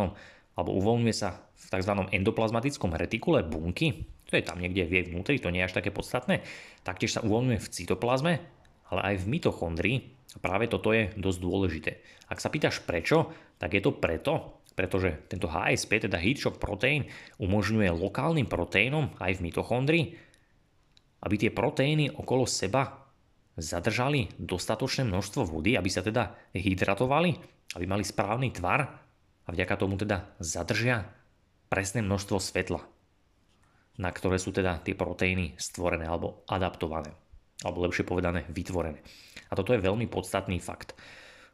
alebo 0.54 0.70
uvoľňuje 0.78 1.14
sa 1.18 1.36
v 1.58 1.66
tzv. 1.66 1.92
endoplazmatickom 2.14 2.94
retikule 2.94 3.42
bunky, 3.42 4.06
to 4.30 4.38
je 4.38 4.44
tam 4.46 4.62
niekde 4.62 4.86
vie 4.86 5.02
vnútri, 5.02 5.42
to 5.42 5.50
nie 5.50 5.66
je 5.66 5.68
až 5.68 5.82
také 5.82 5.90
podstatné, 5.90 6.46
taktiež 6.86 7.18
sa 7.18 7.24
uvoľňuje 7.26 7.58
v 7.58 7.70
cytoplazme, 7.74 8.32
ale 8.88 9.00
aj 9.02 9.14
v 9.20 9.28
mitochondrii 9.28 10.17
a 10.34 10.38
práve 10.40 10.68
toto 10.68 10.92
je 10.92 11.08
dosť 11.16 11.38
dôležité. 11.40 11.92
Ak 12.28 12.42
sa 12.42 12.52
pýtaš 12.52 12.84
prečo, 12.84 13.32
tak 13.56 13.72
je 13.72 13.82
to 13.82 13.96
preto, 13.96 14.60
pretože 14.76 15.26
tento 15.26 15.48
HSP, 15.48 16.06
teda 16.06 16.20
heat 16.20 16.38
shock 16.38 16.60
proteín, 16.60 17.08
umožňuje 17.40 17.88
lokálnym 17.90 18.46
proteínom 18.46 19.16
aj 19.18 19.40
v 19.40 19.44
mitochondrii, 19.50 20.04
aby 21.24 21.34
tie 21.34 21.50
proteíny 21.50 22.14
okolo 22.14 22.46
seba 22.46 23.08
zadržali 23.58 24.30
dostatočné 24.38 25.08
množstvo 25.08 25.42
vody, 25.50 25.74
aby 25.74 25.90
sa 25.90 26.04
teda 26.04 26.54
hydratovali, 26.54 27.34
aby 27.74 27.84
mali 27.90 28.06
správny 28.06 28.54
tvar 28.54 28.80
a 29.42 29.48
vďaka 29.50 29.74
tomu 29.74 29.98
teda 29.98 30.38
zadržia 30.38 31.10
presné 31.66 32.06
množstvo 32.06 32.38
svetla 32.38 32.98
na 33.98 34.14
ktoré 34.14 34.38
sú 34.38 34.54
teda 34.54 34.78
tie 34.80 34.94
proteíny 34.94 35.58
stvorené 35.58 36.06
alebo 36.06 36.46
adaptované, 36.46 37.10
alebo 37.62 37.84
lepšie 37.86 38.06
povedané 38.06 38.46
vytvorené. 38.50 39.02
A 39.50 39.52
toto 39.58 39.74
je 39.74 39.82
veľmi 39.82 40.06
podstatný 40.06 40.62
fakt. 40.62 40.94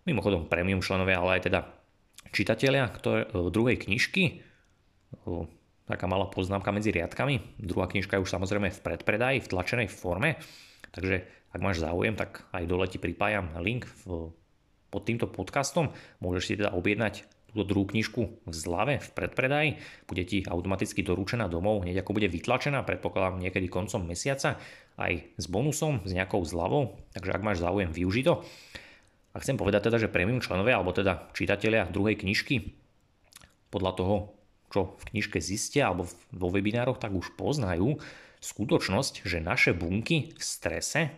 Mimochodom 0.04 0.50
premium 0.50 0.84
členovia, 0.84 1.20
ale 1.20 1.40
aj 1.40 1.48
teda 1.48 1.60
čitatelia 2.34 2.90
ktoré, 2.90 3.24
e, 3.24 3.48
druhej 3.48 3.76
knižky, 3.80 4.22
e, 4.28 4.32
taká 5.88 6.04
malá 6.08 6.28
poznámka 6.28 6.72
medzi 6.74 6.92
riadkami, 6.92 7.60
druhá 7.60 7.88
knižka 7.88 8.18
je 8.18 8.24
už 8.24 8.32
samozrejme 8.32 8.68
v 8.72 8.80
predpredaji, 8.80 9.44
v 9.44 9.50
tlačenej 9.50 9.88
forme, 9.88 10.40
takže 10.92 11.24
ak 11.54 11.60
máš 11.62 11.80
záujem, 11.84 12.18
tak 12.18 12.44
aj 12.50 12.64
dole 12.66 12.88
ti 12.90 12.98
pripájam 12.98 13.54
link 13.62 13.86
v, 14.04 14.34
pod 14.90 15.02
týmto 15.06 15.30
podcastom, 15.30 15.94
môžeš 16.18 16.42
si 16.42 16.54
teda 16.58 16.74
objednať 16.74 17.33
túto 17.54 17.70
druhú 17.70 17.86
knižku 17.86 18.42
v 18.42 18.50
zlave, 18.50 18.98
v 18.98 19.08
predpredaji, 19.14 19.70
bude 20.10 20.26
ti 20.26 20.42
automaticky 20.42 21.06
doručená 21.06 21.46
domov, 21.46 21.86
hneď 21.86 22.02
ako 22.02 22.18
bude 22.18 22.26
vytlačená, 22.26 22.82
predpokladám 22.82 23.38
niekedy 23.38 23.70
koncom 23.70 24.02
mesiaca, 24.02 24.58
aj 24.98 25.22
s 25.38 25.46
bonusom, 25.46 26.02
s 26.02 26.10
nejakou 26.10 26.42
zľavou, 26.42 26.98
takže 27.14 27.30
ak 27.30 27.46
máš 27.46 27.62
záujem, 27.62 27.94
využi 27.94 28.26
to. 28.26 28.42
A 29.34 29.38
chcem 29.38 29.54
povedať 29.54 29.86
teda, 29.86 30.02
že 30.02 30.10
premium 30.10 30.42
členovia, 30.42 30.82
alebo 30.82 30.90
teda 30.90 31.30
čitatelia 31.30 31.86
druhej 31.86 32.18
knižky, 32.18 32.74
podľa 33.70 33.92
toho, 33.94 34.16
čo 34.74 34.98
v 34.98 35.14
knižke 35.14 35.38
zistia 35.38 35.90
alebo 35.90 36.10
vo 36.34 36.50
webinároch, 36.50 36.98
tak 36.98 37.14
už 37.14 37.38
poznajú 37.38 38.02
skutočnosť, 38.42 39.26
že 39.26 39.38
naše 39.42 39.74
bunky 39.74 40.34
v 40.34 40.42
strese, 40.42 41.10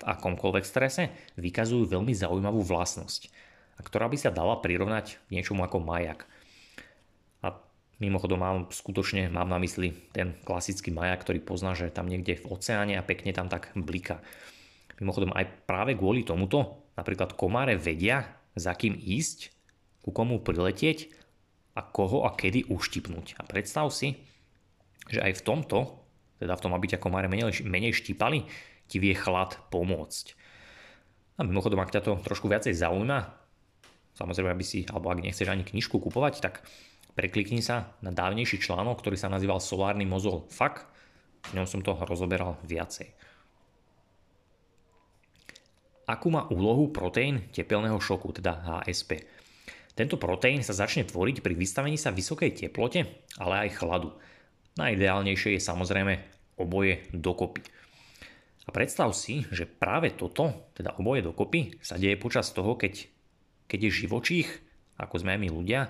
v 0.00 0.02
akomkoľvek 0.04 0.64
strese, 0.64 1.12
vykazujú 1.40 1.88
veľmi 1.92 2.12
zaujímavú 2.12 2.60
vlastnosť 2.64 3.31
a 3.76 3.80
ktorá 3.80 4.08
by 4.08 4.16
sa 4.20 4.30
dala 4.34 4.58
prirovnať 4.60 5.20
niečomu 5.32 5.64
ako 5.64 5.80
majak. 5.80 6.28
A 7.40 7.56
mimochodom 8.02 8.40
mám 8.40 8.58
skutočne 8.68 9.32
mám 9.32 9.48
na 9.48 9.58
mysli 9.60 9.94
ten 10.12 10.36
klasický 10.44 10.92
majak, 10.92 11.24
ktorý 11.24 11.40
pozná, 11.42 11.72
že 11.72 11.92
tam 11.92 12.08
niekde 12.08 12.40
v 12.40 12.48
oceáne 12.52 12.98
a 12.98 13.06
pekne 13.06 13.32
tam 13.32 13.48
tak 13.48 13.72
blika. 13.76 14.20
Mimochodom 15.02 15.34
aj 15.34 15.66
práve 15.66 15.98
kvôli 15.98 16.22
tomuto 16.22 16.86
napríklad 16.94 17.34
komáre 17.34 17.74
vedia, 17.74 18.38
za 18.52 18.76
kým 18.76 18.94
ísť, 18.94 19.50
ku 20.04 20.12
komu 20.12 20.42
priletieť 20.44 21.08
a 21.72 21.80
koho 21.80 22.28
a 22.28 22.36
kedy 22.36 22.68
uštipnúť. 22.68 23.40
A 23.40 23.42
predstav 23.48 23.88
si, 23.88 24.20
že 25.08 25.24
aj 25.24 25.40
v 25.40 25.44
tomto, 25.46 25.78
teda 26.38 26.54
v 26.54 26.62
tom, 26.62 26.72
aby 26.76 26.86
ťa 26.92 27.02
komáre 27.02 27.30
menej, 27.32 27.64
menej 27.64 27.96
štipali, 27.96 28.44
ti 28.86 29.00
vie 29.00 29.16
chlad 29.16 29.56
pomôcť. 29.72 30.36
A 31.40 31.48
mimochodom, 31.48 31.80
ak 31.80 31.94
ťa 31.96 32.04
to 32.04 32.12
trošku 32.20 32.46
viacej 32.46 32.76
zaujíma, 32.76 33.41
Samozrejme, 34.12 34.52
aby 34.52 34.64
si, 34.64 34.84
alebo 34.88 35.08
ak 35.08 35.24
nechceš 35.24 35.48
ani 35.48 35.64
knižku 35.64 35.96
kupovať, 35.96 36.34
tak 36.44 36.54
preklikni 37.16 37.64
sa 37.64 37.96
na 38.04 38.12
dávnejší 38.12 38.60
článok, 38.60 39.00
ktorý 39.00 39.16
sa 39.16 39.32
nazýval 39.32 39.60
Solárny 39.60 40.04
mozol 40.04 40.44
FAK. 40.52 40.84
V 41.52 41.58
ňom 41.58 41.66
som 41.66 41.80
to 41.80 41.96
rozoberal 42.06 42.60
viacej. 42.62 43.10
Akú 46.06 46.28
má 46.28 46.44
úlohu 46.50 46.90
proteín 46.90 47.48
tepelného 47.54 47.96
šoku, 47.96 48.36
teda 48.36 48.82
HSP? 48.84 49.22
Tento 49.92 50.16
proteín 50.16 50.64
sa 50.64 50.72
začne 50.72 51.04
tvoriť 51.04 51.44
pri 51.44 51.54
vystavení 51.56 52.00
sa 52.00 52.12
vysokej 52.12 52.64
teplote, 52.64 53.04
ale 53.38 53.68
aj 53.68 53.76
chladu. 53.80 54.10
Najideálnejšie 54.80 55.56
je 55.56 55.60
samozrejme 55.60 56.14
oboje 56.56 57.04
dokopy. 57.12 57.60
A 58.62 58.70
predstav 58.70 59.12
si, 59.12 59.44
že 59.52 59.68
práve 59.68 60.14
toto, 60.14 60.72
teda 60.72 60.96
oboje 60.96 61.26
dokopy, 61.26 61.82
sa 61.82 62.00
deje 62.00 62.16
počas 62.16 62.54
toho, 62.54 62.78
keď 62.78 63.04
keď 63.72 63.88
je 63.88 64.00
živočích, 64.04 64.48
ako 65.00 65.24
sme 65.24 65.40
my 65.40 65.48
ľudia, 65.48 65.88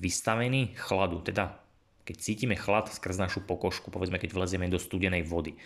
vystavený 0.00 0.72
chladu, 0.80 1.20
teda 1.20 1.60
keď 2.08 2.16
cítime 2.16 2.56
chlad 2.56 2.88
skrz 2.88 3.20
našu 3.20 3.44
pokožku, 3.44 3.92
povedzme 3.92 4.16
keď 4.16 4.32
vlezieme 4.32 4.72
do 4.72 4.80
studenej 4.80 5.28
vody. 5.28 5.60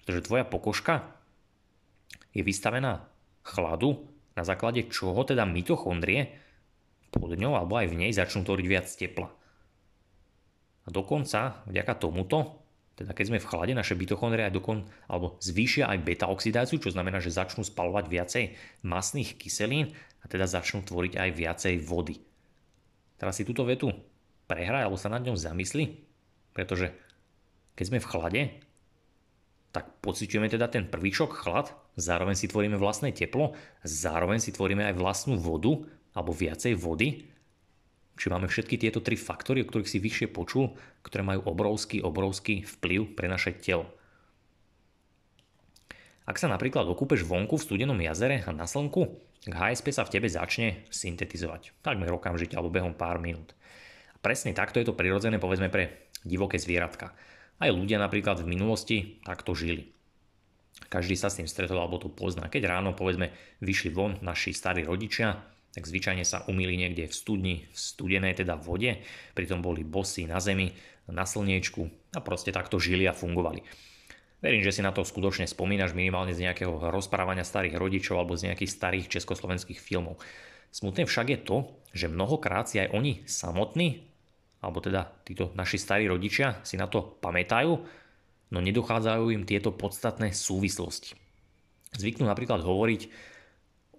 Pretože 0.00 0.24
tvoja 0.24 0.48
pokožka 0.48 1.04
je 2.32 2.40
vystavená 2.40 3.04
chladu, 3.44 4.08
na 4.32 4.42
základe 4.42 4.88
čoho 4.88 5.20
teda 5.22 5.44
mitochondrie 5.44 6.40
pod 7.12 7.36
ňou 7.36 7.54
alebo 7.54 7.78
aj 7.78 7.92
v 7.92 7.98
nej 8.00 8.10
začnú 8.10 8.42
tvoriť 8.42 8.66
viac 8.66 8.88
tepla. 8.88 9.28
A 10.84 10.88
dokonca 10.88 11.62
vďaka 11.68 11.92
tomuto, 12.00 12.63
teda 12.94 13.10
keď 13.10 13.24
sme 13.26 13.42
v 13.42 13.48
chlade, 13.50 13.72
naše 13.74 13.98
mitochondrie 13.98 14.46
aj 14.46 14.54
dokon, 14.54 14.86
alebo 15.10 15.34
zvýšia 15.42 15.90
aj 15.90 16.02
beta-oxidáciu, 16.06 16.78
čo 16.78 16.94
znamená, 16.94 17.18
že 17.18 17.34
začnú 17.34 17.66
spalovať 17.66 18.04
viacej 18.06 18.44
masných 18.86 19.34
kyselín 19.34 19.90
a 20.22 20.30
teda 20.30 20.46
začnú 20.46 20.86
tvoriť 20.86 21.18
aj 21.18 21.30
viacej 21.34 21.74
vody. 21.82 22.22
Teraz 23.18 23.38
si 23.38 23.46
túto 23.46 23.66
vetu 23.66 23.90
prehraj 24.46 24.86
alebo 24.86 25.00
sa 25.00 25.10
nad 25.10 25.24
ňou 25.26 25.34
zamysli, 25.34 26.06
pretože 26.54 26.94
keď 27.74 27.84
sme 27.90 27.98
v 27.98 28.10
chlade, 28.10 28.42
tak 29.74 29.90
pociťujeme 30.06 30.46
teda 30.46 30.70
ten 30.70 30.86
prvý 30.86 31.10
šok, 31.10 31.34
chlad, 31.34 31.74
zároveň 31.98 32.38
si 32.38 32.46
tvoríme 32.46 32.78
vlastné 32.78 33.10
teplo, 33.10 33.58
zároveň 33.82 34.38
si 34.38 34.54
tvoríme 34.54 34.86
aj 34.86 34.94
vlastnú 34.94 35.34
vodu, 35.34 35.82
alebo 36.14 36.30
viacej 36.30 36.78
vody. 36.78 37.26
Či 38.14 38.30
máme 38.30 38.46
všetky 38.46 38.78
tieto 38.78 39.02
tri 39.02 39.18
faktory, 39.18 39.62
o 39.62 39.68
ktorých 39.68 39.90
si 39.90 39.98
vyššie 39.98 40.28
počul, 40.30 40.70
ktoré 41.02 41.26
majú 41.26 41.50
obrovský, 41.50 41.98
obrovský 41.98 42.62
vplyv 42.62 43.18
pre 43.18 43.26
naše 43.26 43.58
telo. 43.58 43.90
Ak 46.24 46.40
sa 46.40 46.48
napríklad 46.48 46.88
okúpeš 46.88 47.26
vonku 47.26 47.60
v 47.60 47.64
studenom 47.66 47.98
jazere 48.00 48.40
a 48.48 48.50
na 48.54 48.64
slnku, 48.64 49.12
HSP 49.44 49.92
sa 49.92 50.08
v 50.08 50.12
tebe 50.16 50.28
začne 50.30 50.88
syntetizovať, 50.88 51.76
takmer 51.84 52.08
okamžite 52.08 52.56
alebo 52.56 52.72
behom 52.72 52.96
pár 52.96 53.20
minút. 53.20 53.52
A 54.14 54.16
presne 54.24 54.56
takto 54.56 54.80
je 54.80 54.88
to 54.88 54.96
prirodzené 54.96 55.36
povedzme 55.36 55.68
pre 55.68 56.08
divoké 56.24 56.56
zvieratka. 56.56 57.12
Aj 57.60 57.68
ľudia 57.68 58.00
napríklad 58.00 58.40
v 58.40 58.50
minulosti 58.56 58.96
takto 59.20 59.52
žili. 59.52 59.92
Každý 60.88 61.14
sa 61.14 61.28
s 61.28 61.38
tým 61.38 61.46
stretol 61.46 61.76
alebo 61.76 62.00
to 62.00 62.08
pozná. 62.08 62.48
Keď 62.48 62.62
ráno 62.66 62.96
povedzme 62.96 63.30
vyšli 63.60 63.92
von 63.92 64.16
naši 64.24 64.56
starí 64.56 64.82
rodičia, 64.82 65.53
tak 65.74 65.90
zvyčajne 65.90 66.22
sa 66.22 66.46
umýli 66.46 66.78
niekde 66.78 67.10
v 67.10 67.14
studni, 67.14 67.54
v 67.66 67.76
studenej 67.76 68.38
teda 68.38 68.54
vode, 68.54 69.02
pritom 69.34 69.58
boli 69.58 69.82
bosy 69.82 70.30
na 70.30 70.38
zemi, 70.38 70.70
na 71.10 71.26
slniečku 71.26 72.14
a 72.14 72.22
proste 72.22 72.54
takto 72.54 72.78
žili 72.78 73.04
a 73.10 73.12
fungovali. 73.12 73.60
Verím, 74.38 74.62
že 74.62 74.76
si 74.76 74.84
na 74.84 74.94
to 74.94 75.02
skutočne 75.02 75.48
spomínaš 75.48 75.96
minimálne 75.96 76.36
z 76.36 76.46
nejakého 76.46 76.92
rozprávania 76.92 77.42
starých 77.42 77.80
rodičov 77.80 78.20
alebo 78.20 78.38
z 78.38 78.52
nejakých 78.52 78.70
starých 78.70 79.06
československých 79.18 79.80
filmov. 79.80 80.20
Smutné 80.70 81.08
však 81.08 81.26
je 81.32 81.38
to, 81.42 81.56
že 81.96 82.12
mnohokrát 82.12 82.68
si 82.70 82.78
aj 82.78 82.92
oni 82.92 83.24
samotní 83.26 84.14
alebo 84.64 84.80
teda 84.80 85.12
títo 85.28 85.52
naši 85.52 85.76
starí 85.76 86.08
rodičia 86.08 86.64
si 86.64 86.80
na 86.80 86.88
to 86.88 87.20
pamätajú, 87.20 87.72
no 88.48 88.58
nedochádzajú 88.64 89.24
im 89.36 89.44
tieto 89.44 89.76
podstatné 89.76 90.32
súvislosti. 90.32 91.12
Zvyknú 91.94 92.24
napríklad 92.24 92.64
hovoriť 92.64 93.02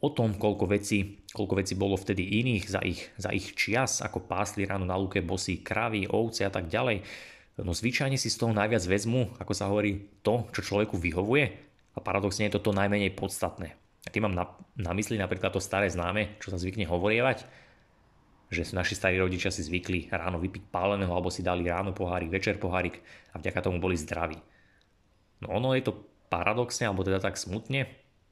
o 0.01 0.09
tom, 0.09 0.33
koľko 0.35 0.65
vecí, 0.73 1.24
koľko 1.35 1.59
vecí 1.59 1.75
bolo 1.75 1.99
vtedy 1.99 2.23
iných 2.39 2.65
za 2.71 2.79
ich, 2.79 3.11
za 3.19 3.35
ich 3.35 3.51
čias, 3.53 3.99
ako 3.99 4.23
pásli 4.23 4.63
ráno 4.63 4.87
na 4.87 4.95
lúke 4.95 5.19
bosí 5.19 5.59
kravy, 5.59 6.07
ovce 6.07 6.47
a 6.47 6.51
tak 6.51 6.71
ďalej. 6.71 7.03
No 7.59 7.75
zvyčajne 7.75 8.15
si 8.15 8.31
z 8.31 8.39
toho 8.39 8.55
najviac 8.55 8.83
vezmu, 8.87 9.35
ako 9.35 9.51
sa 9.51 9.67
hovorí, 9.67 10.07
to, 10.23 10.47
čo 10.55 10.63
človeku 10.63 10.95
vyhovuje 10.95 11.45
a 11.95 11.99
paradoxne 11.99 12.47
je 12.47 12.55
to 12.55 12.63
to 12.63 12.71
najmenej 12.75 13.11
podstatné. 13.15 13.75
A 14.05 14.07
tým 14.11 14.27
mám 14.27 14.35
na, 14.35 14.45
na 14.79 14.91
mysli 14.95 15.19
napríklad 15.19 15.51
to 15.51 15.63
staré 15.63 15.91
známe, 15.91 16.39
čo 16.39 16.51
sa 16.51 16.59
zvykne 16.59 16.87
hovorievať, 16.87 17.43
že 18.53 18.61
naši 18.77 18.93
starí 18.93 19.17
rodičia 19.17 19.49
si 19.49 19.65
zvykli 19.65 20.13
ráno 20.13 20.37
vypiť 20.37 20.69
páleného 20.69 21.09
alebo 21.11 21.33
si 21.33 21.41
dali 21.41 21.65
ráno 21.65 21.91
pohárik, 21.91 22.29
večer 22.29 22.61
pohárik 22.61 23.01
a 23.33 23.41
vďaka 23.41 23.59
tomu 23.65 23.81
boli 23.81 23.97
zdraví. 23.97 24.37
No 25.41 25.57
ono 25.57 25.73
je 25.73 25.83
to 25.89 25.97
paradoxne, 26.29 26.85
alebo 26.85 27.01
teda 27.01 27.17
tak 27.23 27.39
smutne, 27.39 27.89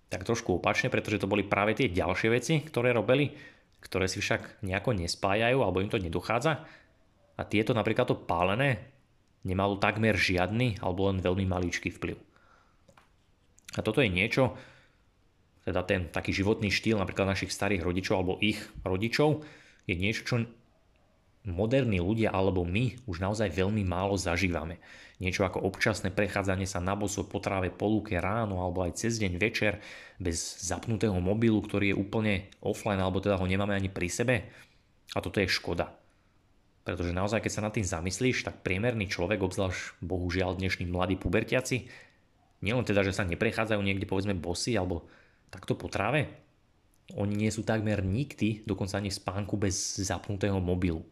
tak 0.09 0.23
trošku 0.27 0.61
opačne, 0.61 0.91
pretože 0.93 1.21
to 1.21 1.29
boli 1.29 1.43
práve 1.45 1.73
tie 1.73 1.89
ďalšie 1.89 2.29
veci, 2.29 2.61
ktoré 2.61 2.93
robili, 2.93 3.33
ktoré 3.83 4.07
si 4.07 4.23
však 4.23 4.63
nejako 4.63 4.95
nespájajú 4.95 5.59
alebo 5.59 5.81
im 5.83 5.91
to 5.91 5.99
nedochádza. 5.99 6.63
A 7.33 7.41
tieto 7.43 7.73
napríklad 7.73 8.07
to 8.07 8.15
pálené 8.15 8.93
nemalo 9.43 9.81
takmer 9.81 10.15
žiadny 10.15 10.79
alebo 10.79 11.11
len 11.11 11.19
veľmi 11.19 11.43
maličký 11.49 11.91
vplyv. 11.97 12.15
A 13.73 13.79
toto 13.81 13.99
je 14.05 14.09
niečo, 14.09 14.53
teda 15.65 15.81
ten 15.83 16.11
taký 16.11 16.31
životný 16.31 16.69
štýl 16.69 16.99
napríklad 16.99 17.25
našich 17.25 17.51
starých 17.51 17.83
rodičov 17.83 18.15
alebo 18.21 18.39
ich 18.43 18.59
rodičov, 18.85 19.41
je 19.89 19.95
niečo, 19.97 20.23
čo 20.23 20.35
moderní 21.43 21.99
ľudia 21.99 22.31
alebo 22.31 22.63
my 22.63 23.03
už 23.07 23.19
naozaj 23.19 23.51
veľmi 23.51 23.83
málo 23.83 24.15
zažívame. 24.15 24.79
Niečo 25.19 25.43
ako 25.47 25.63
občasné 25.63 26.11
prechádzanie 26.11 26.67
sa 26.67 26.83
na 26.83 26.95
boso 26.95 27.27
po 27.27 27.39
tráve 27.39 27.71
po 27.71 27.87
lúke 27.87 28.15
ráno 28.19 28.63
alebo 28.63 28.83
aj 28.83 28.99
cez 28.99 29.19
deň 29.19 29.39
večer 29.39 29.79
bez 30.19 30.39
zapnutého 30.63 31.15
mobilu, 31.19 31.59
ktorý 31.59 31.93
je 31.93 31.99
úplne 31.99 32.33
offline 32.63 32.99
alebo 32.99 33.19
teda 33.19 33.39
ho 33.39 33.45
nemáme 33.47 33.75
ani 33.75 33.91
pri 33.91 34.07
sebe. 34.07 34.35
A 35.13 35.19
toto 35.19 35.43
je 35.43 35.51
škoda. 35.51 35.91
Pretože 36.83 37.15
naozaj, 37.15 37.39
keď 37.39 37.51
sa 37.51 37.63
nad 37.63 37.71
tým 37.71 37.87
zamyslíš, 37.87 38.43
tak 38.43 38.59
priemerný 38.59 39.07
človek, 39.07 39.39
obzvlášť 39.39 40.03
bohužiaľ 40.03 40.59
dnešní 40.59 40.91
mladí 40.91 41.15
pubertiaci, 41.15 41.87
nielen 42.59 42.83
teda, 42.83 43.07
že 43.07 43.15
sa 43.15 43.23
neprechádzajú 43.23 43.79
niekde 43.79 44.03
povedzme 44.03 44.35
bosy 44.35 44.75
alebo 44.75 45.07
takto 45.47 45.79
po 45.79 45.87
tráve, 45.87 46.27
oni 47.15 47.35
nie 47.35 47.51
sú 47.51 47.67
takmer 47.67 47.99
nikdy, 47.99 48.63
dokonca 48.63 48.99
ani 48.99 49.11
v 49.11 49.19
spánku 49.19 49.59
bez 49.59 49.99
zapnutého 49.99 50.57
mobilu. 50.63 51.03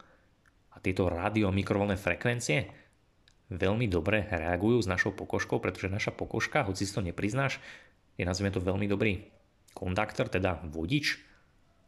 A 0.72 0.80
tieto 0.80 1.12
rádio 1.12 1.52
a 1.52 1.56
mikrovlné 1.56 2.00
frekvencie 2.00 2.72
veľmi 3.52 3.92
dobre 3.92 4.24
reagujú 4.32 4.84
s 4.84 4.88
našou 4.88 5.12
pokožkou, 5.12 5.60
pretože 5.60 5.92
naša 5.92 6.16
pokožka, 6.16 6.64
hoci 6.64 6.88
si 6.88 6.96
to 6.96 7.04
nepriznáš, 7.04 7.60
je 8.16 8.24
nazvime 8.24 8.56
to 8.56 8.64
veľmi 8.64 8.88
dobrý 8.88 9.28
konduktor, 9.76 10.32
teda 10.32 10.64
vodič. 10.72 11.20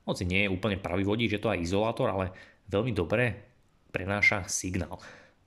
Hoci 0.04 0.28
nie 0.28 0.48
je 0.48 0.52
úplne 0.52 0.76
pravý 0.76 1.08
vodič, 1.08 1.32
je 1.32 1.40
to 1.40 1.52
aj 1.52 1.64
izolátor, 1.64 2.12
ale 2.12 2.36
veľmi 2.68 2.92
dobre 2.92 3.40
prenáša 3.96 4.44
signál. 4.52 5.00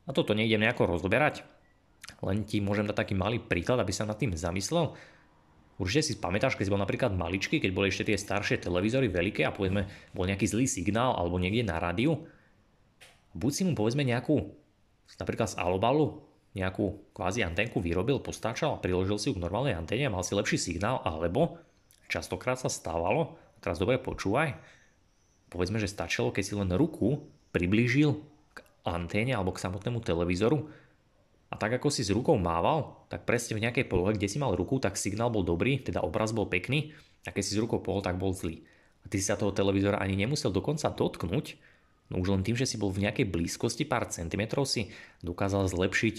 A 0.09 0.15
toto 0.17 0.33
nejdem 0.33 0.65
nejako 0.65 0.89
rozberať, 0.97 1.45
len 2.23 2.47
ti 2.47 2.63
môžem 2.63 2.87
dať 2.89 2.97
taký 2.97 3.15
malý 3.19 3.43
príklad, 3.43 3.83
aby 3.83 3.93
sa 3.93 4.09
nad 4.09 4.17
tým 4.17 4.33
zamyslel. 4.33 4.95
Určite 5.77 6.09
si 6.09 6.15
pamätáš, 6.17 6.57
keď 6.57 6.65
si 6.65 6.73
bol 6.73 6.81
napríklad 6.81 7.13
maličký, 7.13 7.61
keď 7.61 7.71
boli 7.77 7.93
ešte 7.93 8.09
tie 8.09 8.17
staršie 8.17 8.65
televízory 8.65 9.13
veľké 9.13 9.45
a 9.45 9.53
povedzme 9.53 9.85
bol 10.17 10.25
nejaký 10.25 10.49
zlý 10.49 10.65
signál 10.65 11.13
alebo 11.13 11.37
niekde 11.37 11.69
na 11.69 11.77
rádiu. 11.77 12.25
Buď 13.37 13.53
si 13.53 13.63
mu 13.69 13.77
povedzme 13.77 14.01
nejakú, 14.01 14.57
napríklad 15.21 15.53
z 15.53 15.61
alobalu, 15.61 16.25
nejakú 16.57 17.13
kvázi 17.13 17.45
anténku 17.45 17.85
vyrobil, 17.85 18.17
postáčal 18.25 18.81
a 18.81 18.81
priložil 18.81 19.21
si 19.21 19.29
ju 19.29 19.37
k 19.37 19.45
normálnej 19.45 19.77
anténe 19.77 20.09
a 20.09 20.15
mal 20.15 20.25
si 20.25 20.33
lepší 20.33 20.57
signál, 20.57 21.05
alebo 21.05 21.61
častokrát 22.09 22.57
sa 22.57 22.73
stávalo, 22.73 23.37
teraz 23.61 23.77
dobre 23.77 24.01
počúvaj, 24.01 24.57
povedzme, 25.53 25.77
že 25.77 25.93
stačilo, 25.93 26.33
keď 26.33 26.45
si 26.49 26.57
len 26.57 26.73
ruku 26.73 27.29
priblížil 27.53 28.17
k 28.57 28.59
anténe 28.89 29.37
alebo 29.37 29.53
k 29.53 29.61
samotnému 29.69 30.01
televízoru 30.01 30.65
a 31.53 31.55
tak 31.61 31.77
ako 31.77 31.93
si 31.93 32.03
s 32.03 32.11
rukou 32.11 32.41
mával, 32.41 33.05
tak 33.13 33.29
presne 33.29 33.61
v 33.61 33.69
nejakej 33.69 33.87
polohe, 33.87 34.17
kde 34.17 34.27
si 34.27 34.41
mal 34.41 34.57
ruku, 34.57 34.81
tak 34.81 34.97
signál 34.97 35.29
bol 35.29 35.45
dobrý, 35.45 35.79
teda 35.79 36.01
obraz 36.01 36.33
bol 36.33 36.49
pekný 36.49 36.97
a 37.29 37.31
keď 37.31 37.43
si 37.45 37.53
s 37.55 37.63
rukou 37.63 37.85
pohol, 37.85 38.01
tak 38.01 38.17
bol 38.17 38.33
zlý. 38.33 38.65
A 39.05 39.13
ty 39.13 39.23
si 39.23 39.29
sa 39.29 39.39
toho 39.39 39.55
televízora 39.55 40.03
ani 40.03 40.19
nemusel 40.19 40.51
dokonca 40.51 40.91
dotknúť, 40.91 41.76
no 42.11 42.23
už 42.23 42.29
len 42.33 42.43
tým, 42.47 42.57
že 42.59 42.69
si 42.69 42.77
bol 42.79 42.93
v 42.95 43.07
nejakej 43.07 43.27
blízkosti 43.29 43.85
pár 43.87 44.07
centimetrov 44.11 44.67
si 44.67 44.95
dokázal 45.23 45.67
zlepšiť, 45.67 46.17